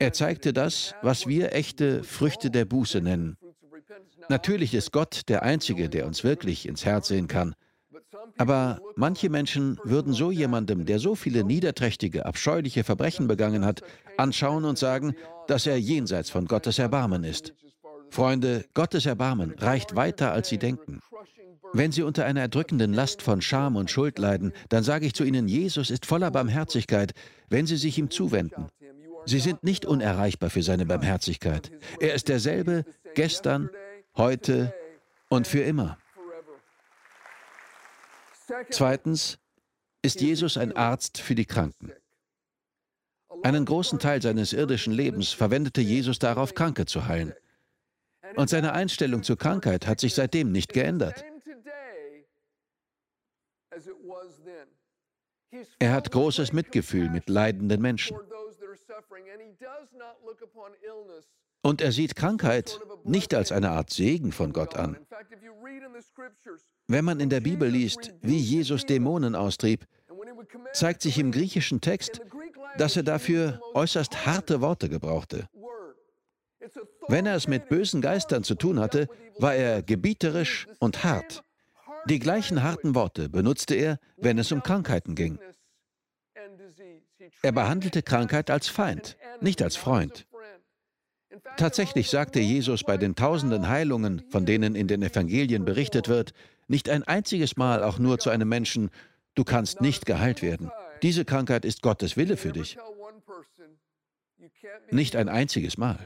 Er 0.00 0.12
zeigte 0.12 0.52
das, 0.52 0.94
was 1.02 1.26
wir 1.26 1.52
echte 1.52 2.04
Früchte 2.04 2.50
der 2.50 2.64
Buße 2.64 3.00
nennen. 3.00 3.36
Natürlich 4.28 4.74
ist 4.74 4.92
Gott 4.92 5.22
der 5.28 5.42
Einzige, 5.42 5.88
der 5.88 6.06
uns 6.06 6.22
wirklich 6.22 6.68
ins 6.68 6.84
Herz 6.84 7.08
sehen 7.08 7.26
kann. 7.26 7.54
Aber 8.36 8.80
manche 8.94 9.28
Menschen 9.28 9.78
würden 9.82 10.12
so 10.12 10.30
jemandem, 10.30 10.86
der 10.86 11.00
so 11.00 11.16
viele 11.16 11.42
niederträchtige, 11.42 12.26
abscheuliche 12.26 12.84
Verbrechen 12.84 13.26
begangen 13.26 13.64
hat, 13.64 13.82
anschauen 14.16 14.64
und 14.64 14.78
sagen, 14.78 15.14
dass 15.48 15.66
er 15.66 15.78
jenseits 15.80 16.30
von 16.30 16.46
Gottes 16.46 16.78
Erbarmen 16.78 17.24
ist. 17.24 17.54
Freunde, 18.10 18.64
Gottes 18.74 19.04
Erbarmen 19.06 19.52
reicht 19.58 19.96
weiter, 19.96 20.32
als 20.32 20.48
Sie 20.48 20.58
denken. 20.58 21.00
Wenn 21.72 21.92
Sie 21.92 22.02
unter 22.02 22.24
einer 22.24 22.42
erdrückenden 22.42 22.94
Last 22.94 23.20
von 23.20 23.42
Scham 23.42 23.76
und 23.76 23.90
Schuld 23.90 24.18
leiden, 24.18 24.52
dann 24.68 24.84
sage 24.84 25.06
ich 25.06 25.14
zu 25.14 25.24
Ihnen, 25.24 25.48
Jesus 25.48 25.90
ist 25.90 26.06
voller 26.06 26.30
Barmherzigkeit, 26.30 27.12
wenn 27.50 27.66
Sie 27.66 27.76
sich 27.76 27.98
ihm 27.98 28.10
zuwenden. 28.10 28.68
Sie 29.28 29.40
sind 29.40 29.62
nicht 29.62 29.84
unerreichbar 29.84 30.48
für 30.48 30.62
seine 30.62 30.86
Barmherzigkeit. 30.86 31.70
Er 32.00 32.14
ist 32.14 32.28
derselbe 32.28 32.86
gestern, 33.14 33.68
heute 34.16 34.72
und 35.28 35.46
für 35.46 35.60
immer. 35.60 35.98
Zweitens 38.70 39.38
ist 40.00 40.22
Jesus 40.22 40.56
ein 40.56 40.74
Arzt 40.74 41.20
für 41.20 41.34
die 41.34 41.44
Kranken. 41.44 41.92
Einen 43.42 43.66
großen 43.66 43.98
Teil 43.98 44.22
seines 44.22 44.54
irdischen 44.54 44.94
Lebens 44.94 45.32
verwendete 45.32 45.82
Jesus 45.82 46.18
darauf, 46.18 46.54
Kranke 46.54 46.86
zu 46.86 47.06
heilen. 47.06 47.34
Und 48.34 48.48
seine 48.48 48.72
Einstellung 48.72 49.24
zur 49.24 49.36
Krankheit 49.36 49.86
hat 49.86 50.00
sich 50.00 50.14
seitdem 50.14 50.52
nicht 50.52 50.72
geändert. 50.72 51.22
Er 55.78 55.92
hat 55.92 56.10
großes 56.10 56.54
Mitgefühl 56.54 57.10
mit 57.10 57.28
leidenden 57.28 57.82
Menschen. 57.82 58.16
Und 61.62 61.80
er 61.80 61.92
sieht 61.92 62.16
Krankheit 62.16 62.80
nicht 63.04 63.34
als 63.34 63.52
eine 63.52 63.70
Art 63.70 63.90
Segen 63.90 64.32
von 64.32 64.52
Gott 64.52 64.76
an. 64.76 64.96
Wenn 66.86 67.04
man 67.04 67.20
in 67.20 67.28
der 67.28 67.40
Bibel 67.40 67.68
liest, 67.68 68.14
wie 68.22 68.38
Jesus 68.38 68.86
Dämonen 68.86 69.34
austrieb, 69.34 69.86
zeigt 70.72 71.02
sich 71.02 71.18
im 71.18 71.32
griechischen 71.32 71.80
Text, 71.80 72.20
dass 72.78 72.96
er 72.96 73.02
dafür 73.02 73.60
äußerst 73.74 74.26
harte 74.26 74.60
Worte 74.60 74.88
gebrauchte. 74.88 75.48
Wenn 77.08 77.26
er 77.26 77.34
es 77.34 77.48
mit 77.48 77.68
bösen 77.68 78.00
Geistern 78.00 78.44
zu 78.44 78.54
tun 78.54 78.78
hatte, 78.78 79.08
war 79.38 79.54
er 79.54 79.82
gebieterisch 79.82 80.68
und 80.78 81.04
hart. 81.04 81.42
Die 82.06 82.18
gleichen 82.18 82.62
harten 82.62 82.94
Worte 82.94 83.28
benutzte 83.28 83.74
er, 83.74 83.98
wenn 84.16 84.38
es 84.38 84.52
um 84.52 84.62
Krankheiten 84.62 85.14
ging. 85.14 85.38
Er 87.42 87.52
behandelte 87.52 88.02
Krankheit 88.02 88.50
als 88.50 88.68
Feind, 88.68 89.16
nicht 89.40 89.62
als 89.62 89.76
Freund. 89.76 90.26
Tatsächlich 91.56 92.10
sagte 92.10 92.40
Jesus 92.40 92.84
bei 92.84 92.96
den 92.96 93.14
tausenden 93.14 93.68
Heilungen, 93.68 94.22
von 94.30 94.46
denen 94.46 94.74
in 94.74 94.88
den 94.88 95.02
Evangelien 95.02 95.64
berichtet 95.64 96.08
wird, 96.08 96.32
nicht 96.66 96.88
ein 96.88 97.02
einziges 97.04 97.56
Mal 97.56 97.82
auch 97.82 97.98
nur 97.98 98.18
zu 98.18 98.30
einem 98.30 98.48
Menschen, 98.48 98.90
du 99.34 99.44
kannst 99.44 99.80
nicht 99.80 100.06
geheilt 100.06 100.42
werden. 100.42 100.70
Diese 101.02 101.24
Krankheit 101.24 101.64
ist 101.64 101.82
Gottes 101.82 102.16
Wille 102.16 102.36
für 102.36 102.52
dich. 102.52 102.76
Nicht 104.90 105.16
ein 105.16 105.28
einziges 105.28 105.78
Mal. 105.78 105.98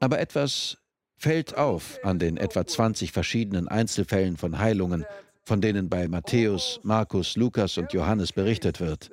Aber 0.00 0.18
etwas 0.18 0.78
fällt 1.16 1.56
auf 1.56 2.00
an 2.02 2.18
den 2.18 2.36
etwa 2.36 2.66
20 2.66 3.12
verschiedenen 3.12 3.68
Einzelfällen 3.68 4.36
von 4.36 4.58
Heilungen, 4.58 5.04
von 5.44 5.60
denen 5.60 5.88
bei 5.88 6.08
Matthäus, 6.08 6.80
Markus, 6.82 7.36
Lukas 7.36 7.76
und 7.78 7.92
Johannes 7.92 8.32
berichtet 8.32 8.80
wird. 8.80 9.10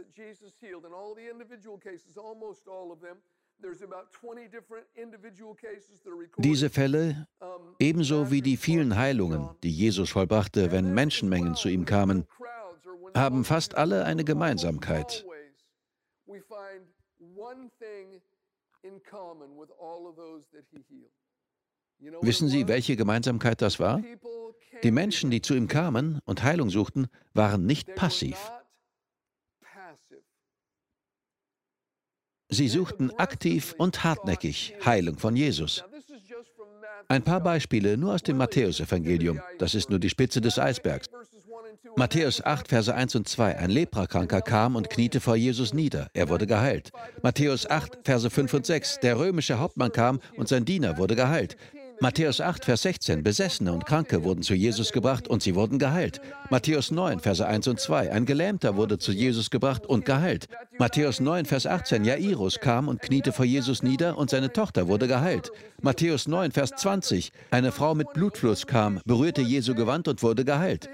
Diese 6.38 6.70
Fälle, 6.70 7.28
ebenso 7.80 8.32
wie 8.32 8.42
die 8.42 8.58
vielen 8.58 8.96
Heilungen, 8.96 9.50
die 9.64 9.72
Jesus 9.72 10.10
vollbrachte, 10.12 10.72
wenn 10.72 10.94
Menschenmengen 10.94 11.56
zu 11.56 11.68
ihm 11.68 11.86
kamen, 11.86 12.26
haben 13.16 13.44
fast 13.44 13.76
alle 13.76 14.06
eine 14.06 14.24
Gemeinsamkeit. 14.24 15.26
Wissen 22.22 22.48
Sie, 22.48 22.68
welche 22.68 22.96
Gemeinsamkeit 22.96 23.62
das 23.62 23.80
war? 23.80 24.02
Die 24.84 24.92
Menschen, 24.92 25.32
die 25.32 25.42
zu 25.42 25.54
ihm 25.56 25.68
kamen 25.68 26.20
und 26.26 26.44
Heilung 26.44 26.70
suchten, 26.70 27.08
waren 27.34 27.66
nicht 27.66 27.96
passiv. 27.96 28.38
Sie 32.50 32.68
suchten 32.68 33.12
aktiv 33.12 33.76
und 33.78 34.04
hartnäckig 34.04 34.74
Heilung 34.84 35.20
von 35.20 35.36
Jesus. 35.36 35.84
Ein 37.08 37.24
paar 37.24 37.42
Beispiele 37.42 37.98
nur 37.98 38.14
aus 38.14 38.24
dem 38.24 38.38
Matthäusevangelium. 38.38 39.40
Das 39.58 39.76
ist 39.76 39.90
nur 39.90 40.00
die 40.00 40.10
Spitze 40.10 40.42
des 40.42 40.58
Eisbergs. 40.58 41.10
Matthäus 41.96 42.44
8, 42.44 42.68
Verse 42.68 42.94
1 42.94 43.16
und 43.16 43.28
2. 43.28 43.58
Ein 43.58 43.70
Leprakranker 43.70 44.42
kam 44.42 44.76
und 44.76 44.90
kniete 44.90 45.20
vor 45.20 45.36
Jesus 45.36 45.74
nieder. 45.74 46.10
Er 46.14 46.30
wurde 46.30 46.48
geheilt. 46.48 46.92
Matthäus 47.22 47.70
8, 47.70 48.00
Verse 48.04 48.30
5 48.30 48.54
und 48.54 48.66
6. 48.66 49.00
Der 49.00 49.18
römische 49.18 49.60
Hauptmann 49.60 49.92
kam 49.92 50.20
und 50.38 50.48
sein 50.48 50.66
Diener 50.66 50.98
wurde 50.98 51.16
geheilt. 51.16 51.58
Matthäus 52.02 52.40
8, 52.40 52.64
Vers 52.64 52.84
16. 52.84 53.24
Besessene 53.24 53.74
und 53.74 53.86
Kranke 53.86 54.24
wurden 54.24 54.42
zu 54.42 54.54
Jesus 54.54 54.94
gebracht 54.94 55.28
und 55.28 55.44
sie 55.44 55.54
wurden 55.54 55.80
geheilt. 55.80 56.22
Matthäus 56.50 56.92
9, 56.92 57.20
Verse 57.20 57.46
1 57.46 57.68
und 57.68 57.78
2. 57.82 58.14
Ein 58.14 58.26
Gelähmter 58.26 58.78
wurde 58.78 58.98
zu 59.00 59.12
Jesus 59.12 59.50
gebracht 59.50 59.86
und 59.86 60.06
geheilt. 60.06 60.48
Matthäus 60.78 61.20
9, 61.20 61.44
Vers 61.44 61.68
18. 61.68 62.06
Jairus 62.06 62.62
kam 62.62 62.88
und 62.88 63.02
kniete 63.02 63.34
vor 63.34 63.44
Jesus 63.44 63.84
nieder 63.84 64.18
und 64.18 64.30
seine 64.30 64.54
Tochter 64.54 64.88
wurde 64.88 65.10
geheilt. 65.10 65.52
Matthäus 65.82 66.26
9, 66.26 66.54
Vers 66.54 66.72
20. 66.78 67.34
Eine 67.52 67.74
Frau 67.74 67.94
mit 67.96 68.14
Blutfluss 68.14 68.66
kam, 68.66 69.02
berührte 69.04 69.42
Jesu 69.42 69.76
Gewand 69.76 70.08
und 70.08 70.24
wurde 70.24 70.46
geheilt. 70.46 70.90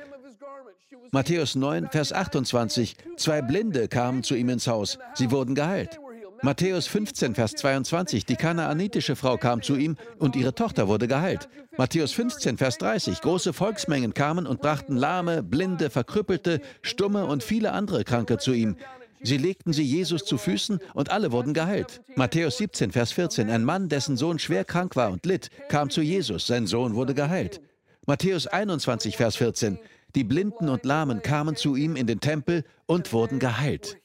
Matthäus 1.12 1.54
9, 1.54 1.90
Vers 1.92 2.14
28. 2.14 2.96
Zwei 3.18 3.44
Blinde 3.44 3.88
kamen 3.88 4.24
zu 4.24 4.34
ihm 4.34 4.50
ins 4.50 4.66
Haus. 4.66 4.98
Sie 5.14 5.30
wurden 5.30 5.54
geheilt. 5.54 6.00
Matthäus 6.42 6.88
15, 6.88 7.36
Vers 7.36 7.54
22, 7.54 8.25
die 8.25 8.36
kanaanitische 8.36 9.15
Frau 9.15 9.38
kam 9.38 9.62
zu 9.62 9.75
ihm 9.75 9.98
und 10.20 10.36
ihre 10.36 10.54
Tochter 10.54 10.88
wurde 10.88 11.08
geheilt. 11.08 11.48
Matthäus 11.77 12.12
15, 12.13 12.58
Vers 12.58 12.77
30, 12.77 13.22
große 13.22 13.54
Volksmengen 13.54 14.13
kamen 14.13 14.46
und 14.46 14.62
brachten 14.62 14.96
Lahme, 14.96 15.44
Blinde, 15.44 15.89
Verkrüppelte, 15.89 16.62
Stumme 16.82 17.25
und 17.25 17.44
viele 17.44 17.72
andere 17.72 18.04
Kranke 18.04 18.38
zu 18.38 18.54
ihm. 18.54 18.75
Sie 19.22 19.38
legten 19.38 19.74
sie 19.74 19.84
Jesus 19.84 20.24
zu 20.24 20.38
Füßen 20.38 20.80
und 20.94 21.10
alle 21.10 21.32
wurden 21.32 21.54
geheilt. 21.54 22.01
Matthäus 22.15 22.58
17, 22.58 22.92
Vers 22.92 23.12
14, 23.13 23.50
ein 23.50 23.63
Mann, 23.63 23.89
dessen 23.89 24.18
Sohn 24.18 24.38
schwer 24.38 24.65
krank 24.65 24.96
war 24.96 25.12
und 25.12 25.25
litt, 25.25 25.50
kam 25.70 25.89
zu 25.89 26.01
Jesus, 26.01 26.48
sein 26.48 26.68
Sohn 26.68 26.96
wurde 26.96 27.13
geheilt. 27.13 27.62
Matthäus 28.06 28.46
21, 28.46 29.18
Vers 29.18 29.36
14, 29.38 29.80
die 30.13 30.24
Blinden 30.24 30.70
und 30.70 30.86
Lahmen 30.86 31.22
kamen 31.22 31.56
zu 31.56 31.75
ihm 31.75 31.96
in 31.96 32.08
den 32.08 32.20
Tempel 32.20 32.63
und 32.86 33.12
wurden 33.13 33.39
geheilt. 33.39 33.98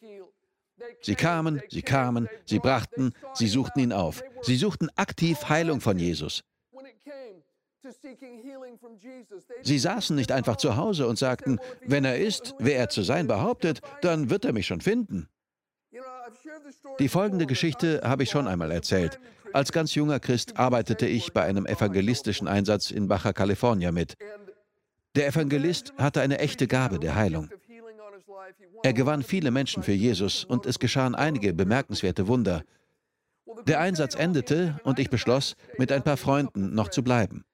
Sie 1.01 1.15
kamen, 1.15 1.61
sie 1.69 1.83
kamen, 1.83 2.29
sie 2.47 2.59
brachten, 2.59 3.13
sie 3.35 3.49
suchten 3.49 3.81
ihn 3.81 3.93
auf. 3.93 4.23
Sie 4.43 4.57
suchten 4.57 4.89
aktiv 4.97 5.49
Heilung 5.49 5.81
von 5.81 5.99
Jesus. 5.99 6.43
Sie 9.63 9.79
saßen 9.79 10.15
nicht 10.15 10.33
einfach 10.33 10.57
zu 10.57 10.77
Hause 10.77 11.07
und 11.07 11.19
sagten, 11.19 11.59
wenn 11.87 12.05
er 12.05 12.19
ist, 12.19 12.55
wer 12.59 12.79
er 12.79 12.89
zu 12.89 13.03
sein 13.03 13.27
behauptet, 13.27 13.81
dann 14.03 14.31
wird 14.31 14.45
er 14.45 14.53
mich 14.53 14.67
schon 14.67 14.81
finden. 14.81 15.29
Die 16.99 17.09
folgende 17.09 17.47
Geschichte 17.47 18.01
habe 18.05 18.23
ich 18.23 18.31
schon 18.31 18.47
einmal 18.47 18.71
erzählt. 18.71 19.19
Als 19.53 19.73
ganz 19.73 19.95
junger 19.95 20.21
Christ 20.21 20.57
arbeitete 20.59 21.07
ich 21.07 21.33
bei 21.33 21.43
einem 21.43 21.67
evangelistischen 21.67 22.47
Einsatz 22.47 22.91
in 22.91 23.09
Baja 23.09 23.33
California 23.33 23.91
mit. 23.91 24.17
Der 25.17 25.27
Evangelist 25.27 25.93
hatte 25.99 26.21
eine 26.21 26.39
echte 26.39 26.69
Gabe 26.69 27.01
der 27.01 27.17
Heilung. 27.17 27.51
Er 28.83 28.93
gewann 28.93 29.23
viele 29.23 29.51
Menschen 29.51 29.83
für 29.83 29.93
Jesus 29.93 30.45
und 30.45 30.67
es 30.67 30.79
geschahen 30.79 31.15
einige 31.15 31.53
bemerkenswerte 31.53 32.27
Wunder. 32.29 32.65
Der 33.67 33.81
Einsatz 33.81 34.15
endete 34.15 34.81
und 34.85 34.99
ich 34.99 35.11
beschloss, 35.11 35.55
mit 35.79 35.93
ein 35.93 36.03
paar 36.03 36.17
Freunden 36.17 36.75
noch 36.75 36.89
zu 36.89 37.03
bleiben. 37.03 37.45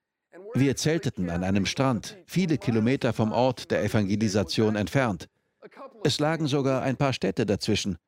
Wir 0.55 0.77
zelteten 0.77 1.31
an 1.31 1.45
einem 1.45 1.67
Strand, 1.67 2.17
viele 2.27 2.59
Kilometer 2.59 3.13
vom 3.13 3.33
Ort 3.33 3.71
der 3.71 3.83
Evangelisation 3.83 4.77
entfernt. 4.77 5.29
Es 6.05 6.19
lagen 6.19 6.47
sogar 6.47 6.83
ein 6.83 6.97
paar 6.97 7.13
Städte 7.13 7.45
dazwischen. 7.47 7.99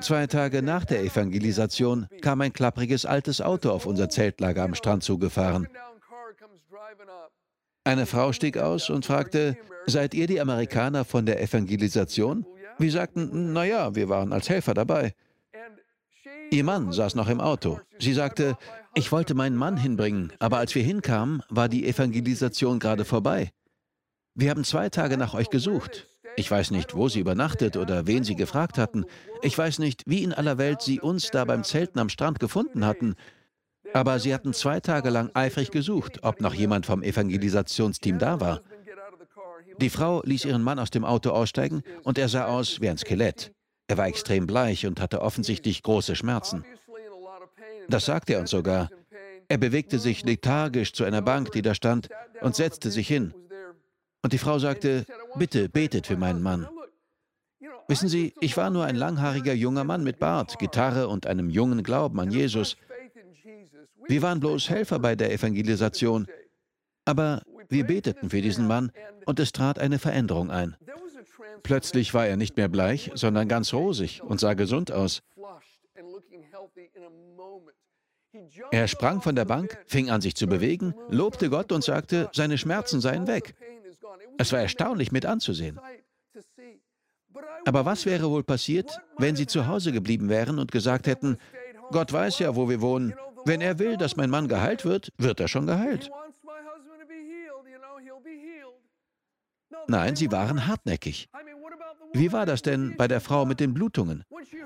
Zwei 0.00 0.26
Tage 0.26 0.62
nach 0.62 0.84
der 0.84 1.02
Evangelisation 1.02 2.06
kam 2.22 2.40
ein 2.40 2.52
klappriges 2.52 3.04
altes 3.06 3.40
Auto 3.40 3.70
auf 3.70 3.86
unser 3.86 4.08
Zeltlager 4.08 4.62
am 4.62 4.74
Strand 4.74 5.04
zugefahren. 5.04 5.68
Eine 7.84 8.06
Frau 8.06 8.32
stieg 8.32 8.58
aus 8.58 8.90
und 8.90 9.06
fragte, 9.06 9.56
seid 9.86 10.14
ihr 10.14 10.26
die 10.26 10.40
Amerikaner 10.40 11.04
von 11.04 11.24
der 11.24 11.42
Evangelisation? 11.42 12.44
Wir 12.78 12.92
sagten, 12.92 13.52
naja, 13.52 13.94
wir 13.94 14.08
waren 14.08 14.32
als 14.32 14.48
Helfer 14.48 14.74
dabei. 14.74 15.14
Ihr 16.50 16.64
Mann 16.64 16.92
saß 16.92 17.14
noch 17.14 17.28
im 17.28 17.40
Auto. 17.40 17.80
Sie 17.98 18.12
sagte, 18.12 18.56
ich 18.94 19.12
wollte 19.12 19.34
meinen 19.34 19.56
Mann 19.56 19.76
hinbringen, 19.76 20.32
aber 20.40 20.58
als 20.58 20.74
wir 20.74 20.82
hinkamen, 20.82 21.42
war 21.48 21.68
die 21.68 21.86
Evangelisation 21.86 22.80
gerade 22.80 23.04
vorbei. 23.04 23.50
Wir 24.34 24.50
haben 24.50 24.64
zwei 24.64 24.88
Tage 24.88 25.16
nach 25.16 25.34
euch 25.34 25.48
gesucht. 25.48 26.08
Ich 26.36 26.50
weiß 26.50 26.70
nicht, 26.72 26.94
wo 26.94 27.08
sie 27.08 27.20
übernachtet 27.20 27.76
oder 27.76 28.06
wen 28.06 28.24
sie 28.24 28.36
gefragt 28.36 28.78
hatten. 28.78 29.04
Ich 29.42 29.56
weiß 29.56 29.78
nicht, 29.78 30.02
wie 30.06 30.22
in 30.22 30.32
aller 30.32 30.58
Welt 30.58 30.82
sie 30.82 31.00
uns 31.00 31.30
da 31.30 31.44
beim 31.44 31.64
Zelten 31.64 31.98
am 31.98 32.08
Strand 32.08 32.40
gefunden 32.40 32.84
hatten. 32.84 33.14
Aber 33.92 34.18
sie 34.18 34.34
hatten 34.34 34.52
zwei 34.52 34.80
Tage 34.80 35.10
lang 35.10 35.30
eifrig 35.34 35.70
gesucht, 35.70 36.20
ob 36.22 36.40
noch 36.40 36.54
jemand 36.54 36.86
vom 36.86 37.02
Evangelisationsteam 37.02 38.18
da 38.18 38.40
war. 38.40 38.60
Die 39.80 39.90
Frau 39.90 40.22
ließ 40.24 40.44
ihren 40.44 40.62
Mann 40.62 40.78
aus 40.78 40.90
dem 40.90 41.04
Auto 41.04 41.30
aussteigen 41.30 41.82
und 42.04 42.18
er 42.18 42.28
sah 42.28 42.46
aus 42.46 42.80
wie 42.80 42.88
ein 42.88 42.98
Skelett. 42.98 43.52
Er 43.88 43.96
war 43.96 44.06
extrem 44.06 44.46
bleich 44.46 44.86
und 44.86 45.00
hatte 45.00 45.22
offensichtlich 45.22 45.82
große 45.82 46.14
Schmerzen. 46.14 46.64
Das 47.88 48.04
sagte 48.04 48.34
er 48.34 48.40
uns 48.40 48.50
sogar. 48.50 48.88
Er 49.48 49.58
bewegte 49.58 49.98
sich 49.98 50.22
lethargisch 50.22 50.92
zu 50.92 51.02
einer 51.02 51.22
Bank, 51.22 51.50
die 51.52 51.62
da 51.62 51.74
stand, 51.74 52.08
und 52.40 52.54
setzte 52.54 52.90
sich 52.90 53.08
hin. 53.08 53.34
Und 54.22 54.32
die 54.32 54.38
Frau 54.38 54.58
sagte, 54.58 55.06
bitte 55.34 55.68
betet 55.68 56.06
für 56.06 56.16
meinen 56.16 56.42
Mann. 56.42 56.68
Wissen 57.88 58.08
Sie, 58.08 58.32
ich 58.40 58.56
war 58.56 58.70
nur 58.70 58.84
ein 58.84 58.94
langhaariger 58.94 59.52
junger 59.52 59.82
Mann 59.82 60.04
mit 60.04 60.20
Bart, 60.20 60.60
Gitarre 60.60 61.08
und 61.08 61.26
einem 61.26 61.50
jungen 61.50 61.82
Glauben 61.82 62.20
an 62.20 62.30
Jesus. 62.30 62.76
Wir 64.10 64.22
waren 64.22 64.40
bloß 64.40 64.68
Helfer 64.70 64.98
bei 64.98 65.14
der 65.14 65.32
Evangelisation. 65.32 66.26
Aber 67.04 67.42
wir 67.68 67.86
beteten 67.86 68.28
für 68.28 68.42
diesen 68.42 68.66
Mann 68.66 68.90
und 69.24 69.38
es 69.38 69.52
trat 69.52 69.78
eine 69.78 70.00
Veränderung 70.00 70.50
ein. 70.50 70.76
Plötzlich 71.62 72.12
war 72.12 72.26
er 72.26 72.36
nicht 72.36 72.56
mehr 72.56 72.68
bleich, 72.68 73.12
sondern 73.14 73.46
ganz 73.46 73.72
rosig 73.72 74.20
und 74.20 74.40
sah 74.40 74.54
gesund 74.54 74.90
aus. 74.90 75.22
Er 78.72 78.88
sprang 78.88 79.22
von 79.22 79.36
der 79.36 79.44
Bank, 79.44 79.78
fing 79.86 80.10
an 80.10 80.20
sich 80.20 80.34
zu 80.34 80.48
bewegen, 80.48 80.92
lobte 81.08 81.48
Gott 81.48 81.70
und 81.70 81.84
sagte, 81.84 82.28
seine 82.32 82.58
Schmerzen 82.58 83.00
seien 83.00 83.28
weg. 83.28 83.54
Es 84.38 84.50
war 84.50 84.58
erstaunlich 84.58 85.12
mit 85.12 85.24
anzusehen. 85.24 85.78
Aber 87.64 87.84
was 87.84 88.06
wäre 88.06 88.28
wohl 88.28 88.42
passiert, 88.42 88.90
wenn 89.18 89.36
sie 89.36 89.46
zu 89.46 89.68
Hause 89.68 89.92
geblieben 89.92 90.28
wären 90.28 90.58
und 90.58 90.72
gesagt 90.72 91.06
hätten, 91.06 91.38
Gott 91.92 92.12
weiß 92.12 92.40
ja, 92.40 92.56
wo 92.56 92.68
wir 92.68 92.80
wohnen. 92.80 93.14
Wenn 93.44 93.60
er 93.60 93.78
will, 93.78 93.96
dass 93.96 94.16
mein 94.16 94.30
Mann 94.30 94.48
geheilt 94.48 94.84
wird, 94.84 95.12
wird 95.18 95.40
er 95.40 95.48
schon 95.48 95.66
geheilt. 95.66 96.10
Nein, 99.86 100.16
sie 100.16 100.30
waren 100.30 100.66
hartnäckig. 100.66 101.28
Wie 102.12 102.32
war 102.32 102.46
das 102.46 102.62
denn 102.62 102.96
bei 102.96 103.06
der 103.08 103.20
Frau 103.20 103.44
mit 103.44 103.60
den 103.60 103.72
Blutungen? 103.72 104.24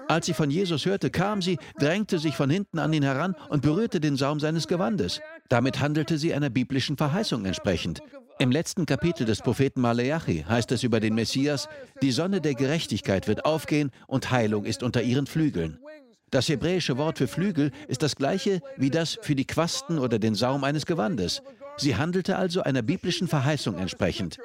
Als 0.09 0.26
sie 0.26 0.35
von 0.35 0.50
Jesus 0.50 0.87
hörte, 0.87 1.11
kam 1.11 1.43
sie, 1.43 1.59
drängte 1.78 2.19
sich 2.19 2.37
von 2.37 2.50
hinten 2.50 2.78
an 2.78 2.93
ihn 2.93 3.02
heran 3.02 3.35
und 3.49 3.62
berührte 3.62 4.00
den 4.00 4.16
Saum 4.16 4.40
seines 4.40 4.66
Gewandes. 4.69 5.21
Damit 5.49 5.81
handelte 5.81 6.19
sie 6.19 6.35
einer 6.35 6.50
biblischen 6.50 6.97
Verheißung 6.97 7.45
entsprechend. 7.45 8.00
Im 8.38 8.50
letzten 8.50 8.85
Kapitel 8.87 9.25
des 9.25 9.40
Propheten 9.40 9.81
Maleachi 9.81 10.45
heißt 10.49 10.73
es 10.73 10.83
über 10.83 11.00
den 11.00 11.14
Messias, 11.14 11.69
die 12.02 12.11
Sonne 12.11 12.40
der 12.40 12.54
Gerechtigkeit 12.54 13.28
wird 13.28 13.45
aufgehen 13.45 13.90
und 14.07 14.31
Heilung 14.31 14.64
ist 14.64 14.83
unter 14.83 15.02
ihren 15.02 15.26
Flügeln. 15.26 15.78
Das 16.35 16.49
hebräische 16.49 16.97
Wort 16.97 17.19
für 17.19 17.29
Flügel 17.29 17.71
ist 17.87 18.03
das 18.03 18.17
gleiche 18.17 18.61
wie 18.76 18.91
das 18.91 19.17
für 19.23 19.37
die 19.37 19.47
Quasten 19.47 20.01
oder 20.01 20.18
den 20.18 20.35
Saum 20.35 20.64
eines 20.64 20.85
Gewandes. 20.85 21.42
Sie 21.77 21.94
handelte 21.94 22.35
also 22.35 22.61
einer 22.61 22.83
biblischen 22.83 23.29
Verheißung 23.29 23.79
entsprechend. 23.79 24.38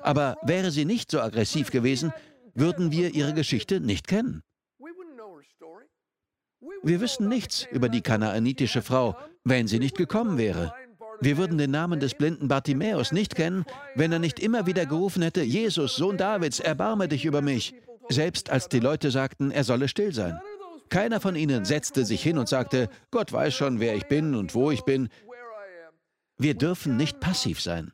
Aber 0.00 0.38
wäre 0.40 0.70
sie 0.70 0.86
nicht 0.86 1.10
so 1.10 1.20
aggressiv 1.20 1.70
gewesen, 1.70 2.14
würden 2.54 2.92
wir 2.92 3.14
ihre 3.14 3.34
Geschichte 3.34 3.80
nicht 3.80 4.08
kennen. 4.08 4.42
Wir 6.82 7.02
wissen 7.02 7.28
nichts 7.28 7.68
über 7.70 7.90
die 7.90 8.00
kanaanitische 8.00 8.80
Frau, 8.80 9.14
wenn 9.44 9.68
sie 9.68 9.78
nicht 9.78 9.98
gekommen 9.98 10.38
wäre. 10.38 10.72
Wir 11.20 11.36
würden 11.36 11.58
den 11.58 11.72
Namen 11.72 12.00
des 12.00 12.14
blinden 12.14 12.48
Bartimäus 12.48 13.12
nicht 13.12 13.34
kennen, 13.34 13.66
wenn 13.94 14.12
er 14.12 14.18
nicht 14.18 14.40
immer 14.40 14.64
wieder 14.64 14.86
gerufen 14.86 15.22
hätte, 15.22 15.42
Jesus, 15.42 15.96
Sohn 15.96 16.16
Davids, 16.16 16.58
erbarme 16.58 17.06
dich 17.06 17.26
über 17.26 17.42
mich, 17.42 17.74
selbst 18.08 18.48
als 18.48 18.70
die 18.70 18.80
Leute 18.80 19.10
sagten, 19.10 19.50
er 19.50 19.64
solle 19.64 19.88
still 19.88 20.14
sein. 20.14 20.40
Keiner 20.94 21.18
von 21.18 21.34
ihnen 21.34 21.64
setzte 21.64 22.04
sich 22.04 22.22
hin 22.22 22.38
und 22.38 22.48
sagte, 22.48 22.88
Gott 23.10 23.32
weiß 23.32 23.52
schon, 23.52 23.80
wer 23.80 23.96
ich 23.96 24.06
bin 24.06 24.36
und 24.36 24.54
wo 24.54 24.70
ich 24.70 24.82
bin. 24.82 25.08
Wir 26.38 26.54
dürfen 26.54 26.96
nicht 26.96 27.18
passiv 27.18 27.60
sein. 27.60 27.90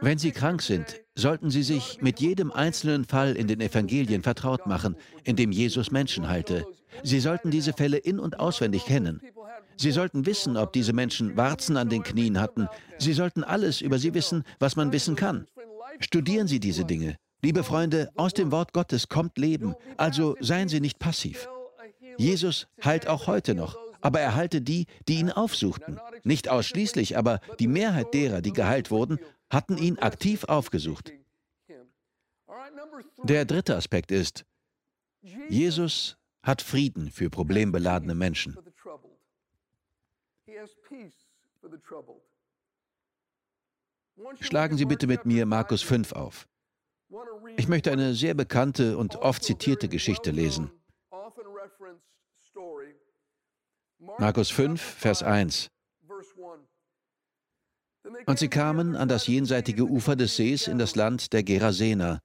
Wenn 0.00 0.16
Sie 0.16 0.30
krank 0.30 0.62
sind, 0.62 1.02
sollten 1.14 1.50
Sie 1.50 1.62
sich 1.62 2.00
mit 2.00 2.20
jedem 2.20 2.50
einzelnen 2.50 3.04
Fall 3.04 3.36
in 3.36 3.48
den 3.48 3.60
Evangelien 3.60 4.22
vertraut 4.22 4.66
machen, 4.66 4.96
in 5.24 5.36
dem 5.36 5.52
Jesus 5.52 5.90
Menschen 5.90 6.26
heilte. 6.26 6.64
Sie 7.02 7.20
sollten 7.20 7.50
diese 7.50 7.74
Fälle 7.74 7.98
in 7.98 8.18
und 8.18 8.40
auswendig 8.40 8.86
kennen. 8.86 9.20
Sie 9.76 9.90
sollten 9.90 10.24
wissen, 10.24 10.56
ob 10.56 10.72
diese 10.72 10.94
Menschen 10.94 11.36
Warzen 11.36 11.76
an 11.76 11.90
den 11.90 12.02
Knien 12.02 12.40
hatten. 12.40 12.66
Sie 12.96 13.12
sollten 13.12 13.44
alles 13.44 13.82
über 13.82 13.98
sie 13.98 14.14
wissen, 14.14 14.44
was 14.58 14.74
man 14.74 14.90
wissen 14.90 15.16
kann. 15.16 15.46
Studieren 16.00 16.48
Sie 16.48 16.60
diese 16.60 16.86
Dinge. 16.86 17.18
Liebe 17.40 17.62
Freunde, 17.62 18.10
aus 18.16 18.34
dem 18.34 18.50
Wort 18.50 18.72
Gottes 18.72 19.08
kommt 19.08 19.38
Leben, 19.38 19.74
also 19.96 20.36
seien 20.40 20.68
Sie 20.68 20.80
nicht 20.80 20.98
passiv. 20.98 21.48
Jesus 22.16 22.66
heilt 22.84 23.06
auch 23.06 23.28
heute 23.28 23.54
noch, 23.54 23.76
aber 24.00 24.18
er 24.18 24.34
heilte 24.34 24.60
die, 24.60 24.86
die 25.06 25.20
ihn 25.20 25.30
aufsuchten. 25.30 26.00
Nicht 26.24 26.48
ausschließlich, 26.48 27.16
aber 27.16 27.40
die 27.60 27.68
Mehrheit 27.68 28.12
derer, 28.12 28.42
die 28.42 28.52
geheilt 28.52 28.90
wurden, 28.90 29.20
hatten 29.50 29.78
ihn 29.78 29.98
aktiv 29.98 30.44
aufgesucht. 30.44 31.12
Der 33.22 33.44
dritte 33.44 33.76
Aspekt 33.76 34.10
ist, 34.10 34.44
Jesus 35.48 36.16
hat 36.42 36.60
Frieden 36.60 37.12
für 37.12 37.30
problembeladene 37.30 38.16
Menschen. 38.16 38.56
Schlagen 44.40 44.76
Sie 44.76 44.84
bitte 44.84 45.06
mit 45.06 45.24
mir 45.24 45.46
Markus 45.46 45.82
5 45.82 46.12
auf. 46.12 46.48
Ich 47.56 47.68
möchte 47.68 47.90
eine 47.90 48.14
sehr 48.14 48.34
bekannte 48.34 48.98
und 48.98 49.16
oft 49.16 49.42
zitierte 49.42 49.88
Geschichte 49.88 50.30
lesen. 50.30 50.70
Markus 54.18 54.50
5, 54.50 54.80
Vers 54.80 55.22
1. 55.22 55.70
Und 58.26 58.38
sie 58.38 58.48
kamen 58.48 58.96
an 58.96 59.08
das 59.08 59.26
jenseitige 59.26 59.84
Ufer 59.84 60.16
des 60.16 60.36
Sees 60.36 60.66
in 60.66 60.78
das 60.78 60.96
Land 60.96 61.32
der 61.32 61.42
Gerasener. 61.42 62.20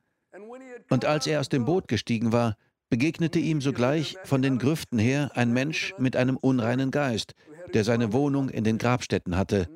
Und 0.89 1.05
als 1.05 1.27
er 1.27 1.39
aus 1.39 1.49
dem 1.49 1.65
Boot 1.65 1.87
gestiegen 1.87 2.31
war, 2.31 2.57
begegnete 2.89 3.39
ihm 3.39 3.61
sogleich 3.61 4.17
von 4.23 4.41
den 4.41 4.59
Grüften 4.59 4.99
her 4.99 5.31
ein 5.33 5.51
Mensch 5.51 5.93
mit 5.97 6.15
einem 6.15 6.37
unreinen 6.37 6.91
Geist, 6.91 7.33
der 7.73 7.83
seine 7.83 8.13
Wohnung 8.13 8.49
in 8.49 8.63
den 8.63 8.77
Grabstätten 8.77 9.37
hatte. 9.37 9.67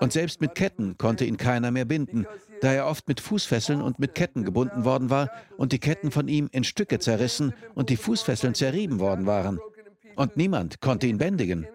Und 0.00 0.12
selbst 0.12 0.40
mit 0.40 0.54
Ketten 0.54 0.96
konnte 0.98 1.24
ihn 1.24 1.36
keiner 1.36 1.70
mehr 1.70 1.84
binden, 1.84 2.26
da 2.60 2.72
er 2.72 2.86
oft 2.86 3.08
mit 3.08 3.20
Fußfesseln 3.20 3.80
und 3.82 3.98
mit 3.98 4.14
Ketten 4.14 4.44
gebunden 4.44 4.84
worden 4.84 5.10
war 5.10 5.30
und 5.56 5.72
die 5.72 5.78
Ketten 5.78 6.10
von 6.10 6.28
ihm 6.28 6.48
in 6.52 6.64
Stücke 6.64 6.98
zerrissen 6.98 7.54
und 7.74 7.90
die 7.90 7.96
Fußfesseln 7.96 8.54
zerrieben 8.54 8.98
worden 9.00 9.26
waren. 9.26 9.60
Und 10.16 10.36
niemand 10.36 10.80
konnte 10.80 11.06
ihn 11.06 11.18
bändigen. 11.18 11.66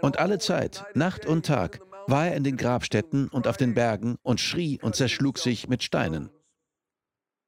Und 0.00 0.18
alle 0.18 0.38
Zeit, 0.38 0.84
Nacht 0.94 1.24
und 1.24 1.46
Tag, 1.46 1.80
war 2.06 2.26
er 2.26 2.36
in 2.36 2.44
den 2.44 2.56
Grabstätten 2.56 3.28
und 3.28 3.48
auf 3.48 3.56
den 3.56 3.74
Bergen 3.74 4.16
und 4.22 4.40
schrie 4.40 4.78
und 4.82 4.94
zerschlug 4.94 5.38
sich 5.38 5.68
mit 5.68 5.82
Steinen. 5.82 6.30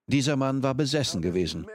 Dieser 0.07 0.37
Mann 0.37 0.62
war 0.62 0.75
besessen 0.75 1.21
gewesen. 1.21 1.67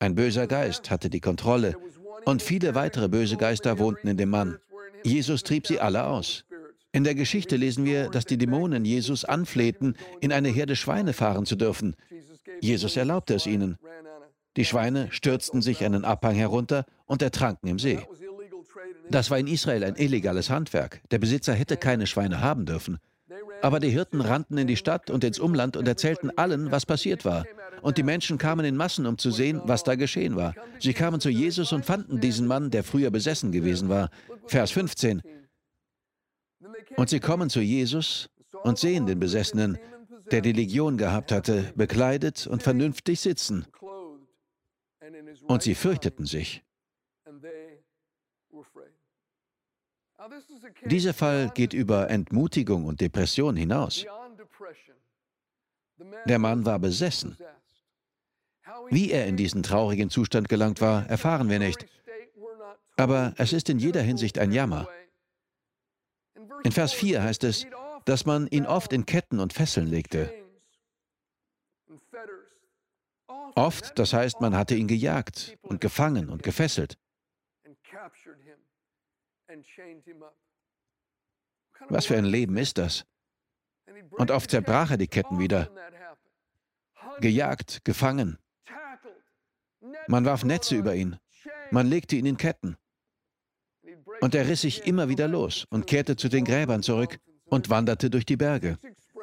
Ein 0.00 0.14
böser 0.14 0.46
Geist 0.46 0.90
hatte 0.90 1.10
die 1.10 1.20
Kontrolle 1.20 1.76
und 2.24 2.42
viele 2.42 2.74
weitere 2.74 3.08
böse 3.08 3.36
Geister 3.36 3.78
wohnten 3.78 4.08
in 4.08 4.16
dem 4.16 4.30
Mann. 4.30 4.58
Jesus 5.04 5.42
trieb 5.42 5.66
sie 5.66 5.80
alle 5.80 6.04
aus. 6.04 6.44
In 6.94 7.02
der 7.02 7.16
Geschichte 7.16 7.56
lesen 7.56 7.84
wir, 7.84 8.08
dass 8.08 8.24
die 8.24 8.38
Dämonen 8.38 8.84
Jesus 8.84 9.24
anflehten, 9.24 9.96
in 10.20 10.32
eine 10.32 10.48
Herde 10.48 10.76
Schweine 10.76 11.12
fahren 11.12 11.44
zu 11.44 11.56
dürfen. 11.56 11.96
Jesus 12.60 12.96
erlaubte 12.96 13.34
es 13.34 13.48
ihnen. 13.48 13.78
Die 14.56 14.64
Schweine 14.64 15.08
stürzten 15.10 15.60
sich 15.60 15.84
einen 15.84 16.04
Abhang 16.04 16.36
herunter 16.36 16.86
und 17.06 17.20
ertranken 17.20 17.68
im 17.68 17.80
See. 17.80 17.98
Das 19.10 19.28
war 19.28 19.40
in 19.40 19.48
Israel 19.48 19.82
ein 19.82 19.96
illegales 19.96 20.50
Handwerk. 20.50 21.00
Der 21.10 21.18
Besitzer 21.18 21.52
hätte 21.52 21.76
keine 21.76 22.06
Schweine 22.06 22.40
haben 22.40 22.64
dürfen. 22.64 22.98
Aber 23.60 23.80
die 23.80 23.90
Hirten 23.90 24.20
rannten 24.20 24.56
in 24.56 24.68
die 24.68 24.76
Stadt 24.76 25.10
und 25.10 25.24
ins 25.24 25.40
Umland 25.40 25.76
und 25.76 25.88
erzählten 25.88 26.30
allen, 26.38 26.70
was 26.70 26.86
passiert 26.86 27.24
war. 27.24 27.44
und 27.82 27.98
die 27.98 28.04
Menschen 28.04 28.38
kamen 28.38 28.64
in 28.64 28.76
Massen, 28.76 29.04
um 29.04 29.18
zu 29.18 29.32
sehen, 29.32 29.60
was 29.64 29.82
da 29.82 29.96
geschehen 29.96 30.36
war. 30.36 30.54
Sie 30.78 30.94
kamen 30.94 31.20
zu 31.20 31.28
Jesus 31.28 31.72
und 31.72 31.84
fanden 31.84 32.20
diesen 32.20 32.46
Mann, 32.46 32.70
der 32.70 32.84
früher 32.84 33.10
besessen 33.10 33.50
gewesen 33.50 33.88
war. 33.88 34.10
Vers 34.46 34.70
15. 34.70 35.22
Und 36.96 37.08
sie 37.08 37.20
kommen 37.20 37.50
zu 37.50 37.60
Jesus 37.60 38.30
und 38.62 38.78
sehen 38.78 39.06
den 39.06 39.18
Besessenen, 39.20 39.78
der 40.30 40.40
die 40.40 40.52
Legion 40.52 40.96
gehabt 40.96 41.32
hatte, 41.32 41.72
bekleidet 41.76 42.46
und 42.46 42.62
vernünftig 42.62 43.20
sitzen. 43.20 43.66
Und 45.46 45.62
sie 45.62 45.74
fürchteten 45.74 46.26
sich. 46.26 46.62
Dieser 50.86 51.12
Fall 51.12 51.50
geht 51.54 51.74
über 51.74 52.08
Entmutigung 52.08 52.86
und 52.86 53.00
Depression 53.00 53.56
hinaus. 53.56 54.06
Der 56.26 56.38
Mann 56.38 56.64
war 56.64 56.78
besessen. 56.78 57.36
Wie 58.90 59.10
er 59.10 59.26
in 59.26 59.36
diesen 59.36 59.62
traurigen 59.62 60.08
Zustand 60.10 60.48
gelangt 60.48 60.80
war, 60.80 61.06
erfahren 61.08 61.50
wir 61.50 61.58
nicht. 61.58 61.86
Aber 62.96 63.34
es 63.36 63.52
ist 63.52 63.68
in 63.68 63.78
jeder 63.78 64.02
Hinsicht 64.02 64.38
ein 64.38 64.52
Jammer. 64.52 64.88
In 66.64 66.72
Vers 66.72 66.92
4 66.92 67.22
heißt 67.22 67.44
es, 67.44 67.66
dass 68.04 68.26
man 68.26 68.46
ihn 68.48 68.66
oft 68.66 68.92
in 68.92 69.06
Ketten 69.06 69.40
und 69.40 69.52
Fesseln 69.52 69.86
legte. 69.86 70.32
Oft, 73.54 73.98
das 73.98 74.12
heißt, 74.12 74.40
man 74.40 74.56
hatte 74.56 74.74
ihn 74.74 74.88
gejagt 74.88 75.56
und 75.62 75.80
gefangen 75.80 76.28
und 76.28 76.42
gefesselt. 76.42 76.98
Was 81.88 82.06
für 82.06 82.16
ein 82.16 82.24
Leben 82.24 82.56
ist 82.56 82.78
das? 82.78 83.04
Und 84.10 84.30
oft 84.30 84.50
zerbrach 84.50 84.90
er 84.90 84.96
die 84.96 85.06
Ketten 85.06 85.38
wieder. 85.38 85.70
Gejagt, 87.20 87.84
gefangen. 87.84 88.38
Man 90.08 90.24
warf 90.24 90.44
Netze 90.44 90.74
über 90.76 90.94
ihn. 90.94 91.18
Man 91.70 91.86
legte 91.86 92.16
ihn 92.16 92.26
in 92.26 92.36
Ketten. 92.36 92.76
Und 94.24 94.34
er 94.34 94.48
riss 94.48 94.62
sich 94.62 94.86
immer 94.86 95.10
wieder 95.10 95.28
los 95.28 95.66
und 95.68 95.86
kehrte 95.86 96.16
zu 96.16 96.30
den 96.30 96.46
Gräbern 96.46 96.82
zurück 96.82 97.18
und 97.44 97.68
wanderte 97.68 98.08
durch 98.08 98.24
die 98.24 98.38
Berge. 98.38 98.78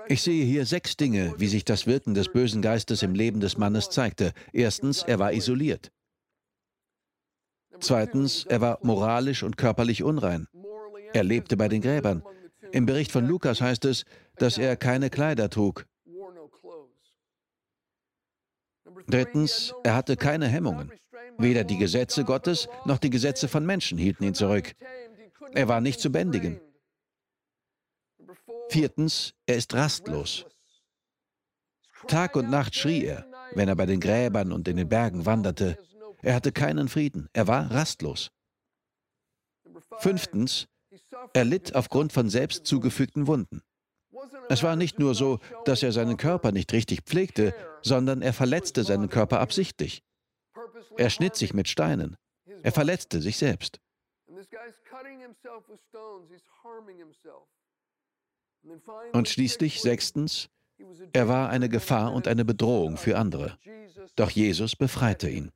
Ich 0.07 0.21
sehe 0.21 0.45
hier 0.45 0.63
sechs 0.67 0.95
Dinge, 0.95 1.33
wie 1.39 1.47
sich 1.47 1.65
das 1.65 1.87
Wirken 1.87 2.13
des 2.13 2.31
bösen 2.31 2.61
Geistes 2.61 3.01
im 3.01 3.15
Leben 3.15 3.39
des 3.39 3.57
Mannes 3.57 3.89
zeigte. 3.89 4.31
Erstens, 4.53 5.01
er 5.01 5.17
war 5.17 5.33
isoliert. 5.33 5.91
Zweitens, 7.79 8.45
er 8.45 8.61
war 8.61 8.77
moralisch 8.83 9.41
und 9.41 9.57
körperlich 9.57 10.03
unrein. 10.03 10.47
Er 11.13 11.23
lebte 11.23 11.57
bei 11.57 11.67
den 11.67 11.81
Gräbern. 11.81 12.21
Im 12.71 12.85
Bericht 12.85 13.11
von 13.11 13.25
Lukas 13.25 13.59
heißt 13.59 13.85
es, 13.85 14.05
dass 14.35 14.59
er 14.59 14.75
keine 14.75 15.09
Kleider 15.09 15.49
trug. 15.49 15.87
Drittens, 19.07 19.73
er 19.83 19.95
hatte 19.95 20.15
keine 20.15 20.47
Hemmungen. 20.47 20.91
Weder 21.41 21.63
die 21.63 21.77
Gesetze 21.77 22.23
Gottes 22.23 22.67
noch 22.85 22.99
die 22.99 23.09
Gesetze 23.09 23.47
von 23.47 23.65
Menschen 23.65 23.97
hielten 23.97 24.23
ihn 24.23 24.33
zurück. 24.33 24.73
Er 25.53 25.67
war 25.67 25.81
nicht 25.81 25.99
zu 25.99 26.11
bändigen. 26.11 26.59
Viertens, 28.69 29.33
er 29.45 29.57
ist 29.57 29.73
rastlos. 29.73 30.45
Tag 32.07 32.35
und 32.35 32.49
Nacht 32.49 32.75
schrie 32.75 33.03
er, 33.05 33.25
wenn 33.53 33.67
er 33.67 33.75
bei 33.75 33.85
den 33.85 33.99
Gräbern 33.99 34.51
und 34.51 34.67
in 34.67 34.77
den 34.77 34.87
Bergen 34.87 35.25
wanderte. 35.25 35.77
Er 36.21 36.35
hatte 36.35 36.51
keinen 36.51 36.87
Frieden, 36.87 37.27
er 37.33 37.47
war 37.47 37.71
rastlos. 37.71 38.31
Fünftens, 39.97 40.67
er 41.33 41.45
litt 41.45 41.75
aufgrund 41.75 42.13
von 42.13 42.29
selbst 42.29 42.65
zugefügten 42.65 43.27
Wunden. 43.27 43.61
Es 44.49 44.63
war 44.63 44.75
nicht 44.75 44.99
nur 44.99 45.15
so, 45.15 45.39
dass 45.65 45.83
er 45.83 45.91
seinen 45.91 46.17
Körper 46.17 46.51
nicht 46.51 46.71
richtig 46.73 47.01
pflegte, 47.01 47.55
sondern 47.81 48.21
er 48.21 48.33
verletzte 48.33 48.83
seinen 48.83 49.09
Körper 49.09 49.39
absichtlich. 49.39 50.03
Er 50.97 51.09
schnitt 51.09 51.35
sich 51.35 51.53
mit 51.53 51.67
Steinen. 51.67 52.17
Er 52.63 52.71
verletzte 52.71 53.21
sich 53.21 53.37
selbst. 53.37 53.79
Und 59.13 59.27
schließlich 59.27 59.81
sechstens, 59.81 60.49
er 61.13 61.27
war 61.27 61.49
eine 61.49 61.69
Gefahr 61.69 62.13
und 62.13 62.27
eine 62.27 62.45
Bedrohung 62.45 62.97
für 62.97 63.17
andere. 63.17 63.57
Doch 64.15 64.29
Jesus 64.29 64.75
befreite 64.75 65.29
ihn. 65.29 65.51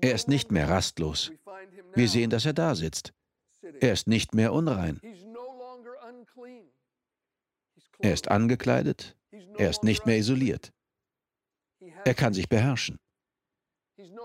Er 0.00 0.14
ist 0.14 0.28
nicht 0.28 0.50
mehr 0.50 0.68
rastlos. 0.68 1.32
Wir 1.94 2.08
sehen, 2.08 2.30
dass 2.30 2.46
er 2.46 2.52
da 2.52 2.74
sitzt. 2.74 3.12
Er 3.80 3.92
ist 3.92 4.06
nicht 4.06 4.34
mehr 4.34 4.52
unrein. 4.52 5.00
Er 7.98 8.12
ist 8.12 8.28
angekleidet. 8.28 9.16
Er 9.58 9.70
ist 9.70 9.82
nicht 9.82 10.06
mehr 10.06 10.18
isoliert. 10.18 10.72
Er 12.04 12.14
kann 12.14 12.34
sich 12.34 12.48
beherrschen. 12.48 12.98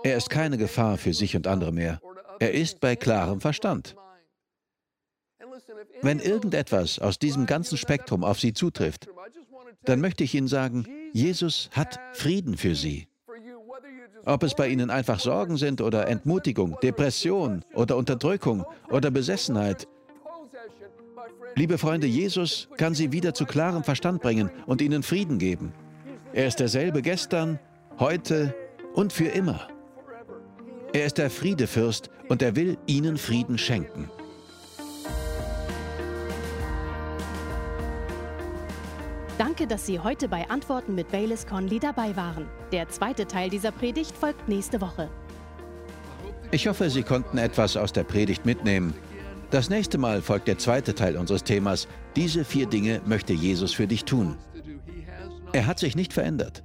Er 0.02 0.16
ist 0.16 0.30
keine 0.30 0.58
Gefahr 0.58 0.98
für 0.98 1.14
sich 1.14 1.36
und 1.36 1.46
andere 1.46 1.72
mehr. 1.72 2.00
Er 2.38 2.52
ist 2.52 2.80
bei 2.80 2.96
klarem 2.96 3.40
Verstand. 3.40 3.96
Wenn 6.02 6.18
irgendetwas 6.18 6.98
aus 6.98 7.18
diesem 7.18 7.46
ganzen 7.46 7.78
Spektrum 7.78 8.24
auf 8.24 8.40
Sie 8.40 8.52
zutrifft, 8.52 9.08
dann 9.84 10.00
möchte 10.00 10.24
ich 10.24 10.34
Ihnen 10.34 10.48
sagen, 10.48 10.86
Jesus 11.12 11.70
hat 11.72 11.98
Frieden 12.12 12.56
für 12.56 12.74
Sie. 12.74 13.08
Ob 14.24 14.42
es 14.42 14.54
bei 14.54 14.68
Ihnen 14.68 14.90
einfach 14.90 15.18
Sorgen 15.18 15.56
sind 15.56 15.80
oder 15.80 16.08
Entmutigung, 16.08 16.78
Depression 16.82 17.64
oder 17.74 17.96
Unterdrückung 17.96 18.64
oder 18.90 19.10
Besessenheit. 19.10 19.88
Liebe 21.54 21.76
Freunde, 21.76 22.06
Jesus 22.06 22.68
kann 22.76 22.94
Sie 22.94 23.12
wieder 23.12 23.34
zu 23.34 23.46
klarem 23.46 23.84
Verstand 23.84 24.22
bringen 24.22 24.50
und 24.66 24.80
Ihnen 24.80 25.02
Frieden 25.02 25.38
geben. 25.38 25.72
Er 26.32 26.46
ist 26.46 26.60
derselbe 26.60 27.02
gestern, 27.02 27.58
heute 27.98 28.54
und 28.94 29.12
für 29.12 29.26
immer. 29.28 29.68
Er 30.92 31.06
ist 31.06 31.18
der 31.18 31.30
Friedefürst 31.30 32.10
und 32.28 32.42
er 32.42 32.54
will 32.56 32.76
Ihnen 32.86 33.16
Frieden 33.16 33.56
schenken. 33.58 34.10
Danke, 39.38 39.66
dass 39.66 39.86
Sie 39.86 39.98
heute 39.98 40.28
bei 40.28 40.48
Antworten 40.50 40.94
mit 40.94 41.10
Baylis 41.10 41.46
Conley 41.46 41.78
dabei 41.78 42.14
waren. 42.14 42.46
Der 42.70 42.88
zweite 42.88 43.26
Teil 43.26 43.50
dieser 43.50 43.72
Predigt 43.72 44.16
folgt 44.16 44.48
nächste 44.48 44.80
Woche. 44.80 45.08
Ich 46.50 46.68
hoffe, 46.68 46.90
Sie 46.90 47.02
konnten 47.02 47.38
etwas 47.38 47.76
aus 47.76 47.92
der 47.92 48.04
Predigt 48.04 48.44
mitnehmen. 48.44 48.94
Das 49.50 49.70
nächste 49.70 49.98
Mal 49.98 50.20
folgt 50.22 50.48
der 50.48 50.58
zweite 50.58 50.94
Teil 50.94 51.16
unseres 51.16 51.44
Themas. 51.44 51.88
Diese 52.16 52.44
vier 52.44 52.66
Dinge 52.66 53.00
möchte 53.06 53.32
Jesus 53.32 53.72
für 53.72 53.86
dich 53.86 54.04
tun. 54.04 54.36
Er 55.52 55.66
hat 55.66 55.78
sich 55.78 55.96
nicht 55.96 56.12
verändert. 56.12 56.62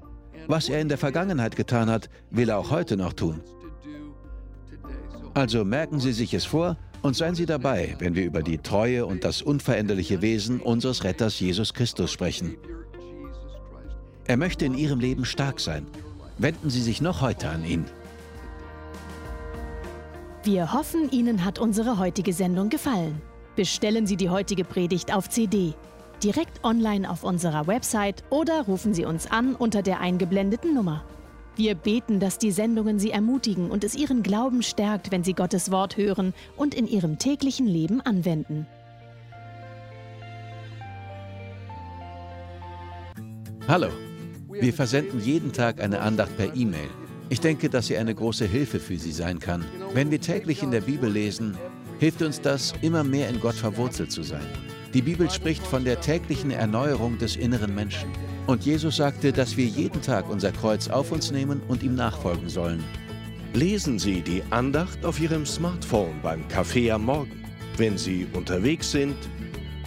Was 0.48 0.70
er 0.70 0.80
in 0.80 0.88
der 0.88 0.98
Vergangenheit 0.98 1.56
getan 1.56 1.90
hat, 1.90 2.10
will 2.32 2.50
er 2.50 2.58
auch 2.58 2.72
heute 2.72 2.96
noch 2.96 3.14
tun. 3.14 3.42
Also 5.34 5.66
merken 5.66 6.00
Sie 6.00 6.14
sich 6.14 6.34
es 6.34 6.46
vor 6.46 6.78
und 7.02 7.16
seien 7.16 7.36
Sie 7.36 7.46
dabei, 7.46 7.96
wenn 8.00 8.16
wir 8.16 8.26
über 8.26 8.42
die 8.42 8.58
Treue 8.58 9.06
und 9.06 9.24
das 9.24 9.42
unveränderliche 9.42 10.22
Wesen 10.22 10.62
unseres 10.62 11.04
Retters 11.04 11.40
Jesus 11.40 11.74
Christus 11.74 12.12
sprechen. 12.12 12.58
Er 14.26 14.38
möchte 14.38 14.66
in 14.66 14.74
Ihrem 14.74 15.00
Leben 15.00 15.26
stark 15.26 15.60
sein. 15.60 15.86
Wenden 16.38 16.70
Sie 16.70 16.82
sich 16.82 17.02
noch 17.02 17.22
heute 17.22 17.50
an 17.50 17.66
ihn. 17.66 17.86
Wir 20.44 20.74
hoffen, 20.74 21.12
Ihnen 21.12 21.44
hat 21.44 21.60
unsere 21.60 22.00
heutige 22.00 22.32
Sendung 22.32 22.70
gefallen. 22.70 23.22
Bestellen 23.56 24.08
Sie 24.08 24.18
die 24.18 24.30
heutige 24.30 24.64
Predigt 24.64 25.14
auf 25.14 25.30
CD, 25.30 25.74
direkt 26.24 26.64
online 26.64 27.10
auf 27.10 27.24
unserer 27.24 27.68
Website 27.68 28.24
oder 28.30 28.64
rufen 28.64 28.94
Sie 28.94 29.06
uns 29.06 29.30
an 29.30 29.56
unter 29.56 29.82
der 29.82 30.00
eingeblendeten 30.00 30.74
Nummer. 30.74 31.04
Wir 31.56 31.74
beten, 31.74 32.20
dass 32.20 32.38
die 32.38 32.52
Sendungen 32.52 33.00
Sie 33.00 33.12
ermutigen 33.12 33.72
und 33.72 33.84
es 33.84 33.96
Ihren 33.96 34.22
Glauben 34.22 34.62
stärkt, 34.62 35.12
wenn 35.12 35.24
Sie 35.24 35.34
Gottes 35.34 35.72
Wort 35.72 35.98
hören 35.98 36.34
und 36.56 36.76
in 36.76 36.88
Ihrem 36.88 37.18
täglichen 37.18 37.66
Leben 37.66 38.00
anwenden. 38.02 38.68
Hallo, 43.68 43.90
wir 44.50 44.74
versenden 44.74 45.20
jeden 45.20 45.52
Tag 45.52 45.82
eine 45.82 46.00
Andacht 46.00 46.38
per 46.38 46.56
E-Mail. 46.56 46.90
Ich 47.30 47.42
denke, 47.42 47.70
dass 47.70 47.88
sie 47.88 47.98
eine 47.98 48.16
große 48.16 48.46
Hilfe 48.46 48.80
für 48.80 48.98
Sie 48.98 49.12
sein 49.12 49.40
kann. 49.40 49.66
Wenn 49.94 50.12
wir 50.12 50.22
täglich 50.22 50.64
in 50.64 50.72
der 50.72 50.82
Bibel 50.82 51.12
lesen, 51.12 51.58
hilft 52.00 52.22
uns 52.22 52.40
das, 52.40 52.74
immer 52.82 53.04
mehr 53.04 53.28
in 53.28 53.42
Gott 53.42 53.56
verwurzelt 53.56 54.12
zu 54.12 54.24
sein. 54.24 54.46
Die 54.94 55.02
Bibel 55.02 55.30
spricht 55.30 55.66
von 55.66 55.84
der 55.84 56.00
täglichen 56.00 56.52
Erneuerung 56.52 57.18
des 57.18 57.36
inneren 57.36 57.76
Menschen. 57.76 58.10
Und 58.48 58.66
Jesus 58.66 58.96
sagte, 58.96 59.34
dass 59.34 59.58
wir 59.58 59.66
jeden 59.66 60.02
Tag 60.02 60.30
unser 60.30 60.52
Kreuz 60.52 60.88
auf 60.88 61.12
uns 61.12 61.32
nehmen 61.32 61.62
und 61.68 61.84
ihm 61.84 61.96
nachfolgen 61.96 62.48
sollen. 62.48 62.84
Lesen 63.54 64.00
Sie 64.00 64.22
die 64.22 64.44
Andacht 64.50 65.04
auf 65.04 65.20
Ihrem 65.20 65.46
Smartphone 65.46 66.22
beim 66.24 66.48
Kaffee 66.48 66.92
am 66.92 67.06
Morgen, 67.06 67.44
wenn 67.76 67.98
Sie 67.98 68.28
unterwegs 68.34 68.92
sind 68.92 69.18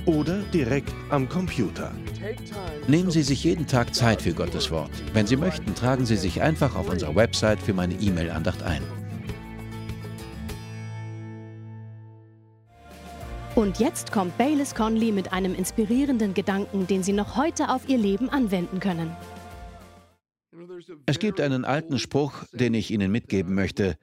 oder 0.05 0.43
direkt 0.53 0.93
am 1.09 1.29
Computer. 1.29 1.93
Nehmen 2.87 3.11
Sie 3.11 3.23
sich 3.23 3.45
jeden 3.45 3.67
Tag 3.67 3.95
Zeit 3.95 4.21
für 4.21 4.35
Gottes 4.35 4.71
Wort. 4.71 4.91
Wenn 5.15 5.27
Sie 5.27 5.37
möchten, 5.37 5.75
tragen 5.75 6.05
Sie 6.05 6.17
sich 6.17 6.43
einfach 6.43 6.77
auf 6.77 6.91
unserer 6.91 7.15
Website 7.15 7.63
für 7.63 7.73
meine 7.73 7.95
E-Mail-Andacht 7.95 8.63
ein. 8.63 8.83
Und 13.61 13.79
jetzt 13.79 14.11
kommt 14.11 14.39
Baylis 14.39 14.75
Conley 14.75 15.13
mit 15.13 15.35
einem 15.35 15.55
inspirierenden 15.55 16.33
Gedanken, 16.33 16.87
den 16.87 17.03
Sie 17.03 17.13
noch 17.13 17.37
heute 17.37 17.69
auf 17.69 17.87
Ihr 17.91 17.99
Leben 17.99 18.31
anwenden 18.31 18.81
können. 18.81 19.15
Es 21.05 21.19
gibt 21.19 21.43
einen 21.43 21.67
alten 21.67 21.99
Spruch, 21.99 22.45
den 22.53 22.73
ich 22.73 22.91
Ihnen 22.91 23.13
mitgeben 23.13 23.55
möchte. 23.55 23.99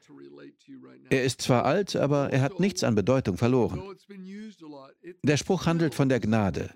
Er 1.09 1.23
ist 1.23 1.41
zwar 1.41 1.65
alt, 1.65 1.95
aber 1.95 2.29
er 2.29 2.41
hat 2.41 2.59
nichts 2.59 2.83
an 2.83 2.93
Bedeutung 2.93 3.35
verloren. 3.35 3.81
Der 5.23 5.37
Spruch 5.37 5.65
handelt 5.65 5.95
von 5.95 6.07
der 6.07 6.19
Gnade. 6.19 6.69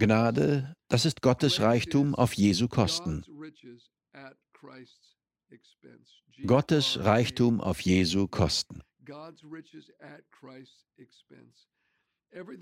Gnade, 0.00 0.74
das 0.88 1.04
ist 1.04 1.22
Gottes 1.22 1.60
Reichtum 1.60 2.16
auf 2.16 2.32
Jesu 2.32 2.66
Kosten. 2.66 3.22
Gottes 6.44 7.04
Reichtum 7.04 7.60
auf 7.60 7.80
Jesu 7.82 8.26
Kosten. 8.26 8.80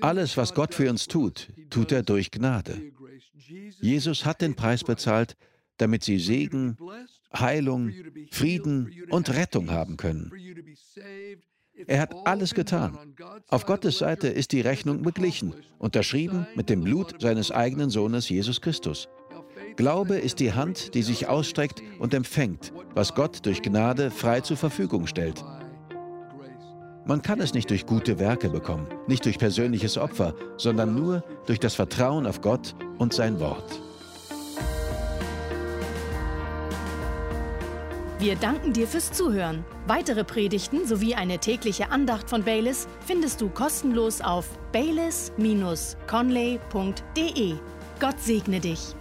Alles, 0.00 0.36
was 0.36 0.54
Gott 0.54 0.74
für 0.74 0.90
uns 0.90 1.08
tut, 1.08 1.48
tut 1.70 1.92
er 1.92 2.02
durch 2.02 2.30
Gnade. 2.30 2.92
Jesus 3.80 4.26
hat 4.26 4.42
den 4.42 4.54
Preis 4.54 4.84
bezahlt, 4.84 5.36
damit 5.78 6.04
sie 6.04 6.18
Segen, 6.18 6.76
Heilung, 7.34 7.92
Frieden 8.30 9.04
und 9.10 9.30
Rettung 9.30 9.70
haben 9.70 9.96
können. 9.96 10.30
Er 11.86 12.00
hat 12.00 12.14
alles 12.26 12.54
getan. 12.54 13.16
Auf 13.48 13.64
Gottes 13.64 13.98
Seite 13.98 14.28
ist 14.28 14.52
die 14.52 14.60
Rechnung 14.60 15.02
beglichen, 15.02 15.54
unterschrieben 15.78 16.46
mit 16.54 16.68
dem 16.68 16.84
Blut 16.84 17.20
seines 17.20 17.50
eigenen 17.50 17.88
Sohnes 17.88 18.28
Jesus 18.28 18.60
Christus. 18.60 19.08
Glaube 19.76 20.18
ist 20.18 20.38
die 20.38 20.52
Hand, 20.52 20.94
die 20.94 21.02
sich 21.02 21.28
ausstreckt 21.28 21.82
und 21.98 22.12
empfängt, 22.12 22.72
was 22.94 23.14
Gott 23.14 23.46
durch 23.46 23.62
Gnade 23.62 24.10
frei 24.10 24.42
zur 24.42 24.58
Verfügung 24.58 25.06
stellt. 25.06 25.42
Man 27.04 27.20
kann 27.20 27.40
es 27.40 27.52
nicht 27.52 27.68
durch 27.70 27.84
gute 27.84 28.20
Werke 28.20 28.48
bekommen, 28.48 28.86
nicht 29.08 29.24
durch 29.24 29.38
persönliches 29.38 29.98
Opfer, 29.98 30.34
sondern 30.56 30.94
nur 30.94 31.24
durch 31.46 31.58
das 31.58 31.74
Vertrauen 31.74 32.26
auf 32.26 32.40
Gott 32.40 32.76
und 32.98 33.12
sein 33.12 33.40
Wort. 33.40 33.80
Wir 38.20 38.36
danken 38.36 38.72
dir 38.72 38.86
fürs 38.86 39.10
Zuhören. 39.10 39.64
Weitere 39.88 40.22
Predigten 40.22 40.86
sowie 40.86 41.16
eine 41.16 41.38
tägliche 41.38 41.90
Andacht 41.90 42.30
von 42.30 42.44
Baylis 42.44 42.86
findest 43.04 43.40
du 43.40 43.48
kostenlos 43.48 44.20
auf 44.20 44.48
baylis-conley.de. 44.70 47.54
Gott 47.98 48.20
segne 48.20 48.60
dich. 48.60 48.94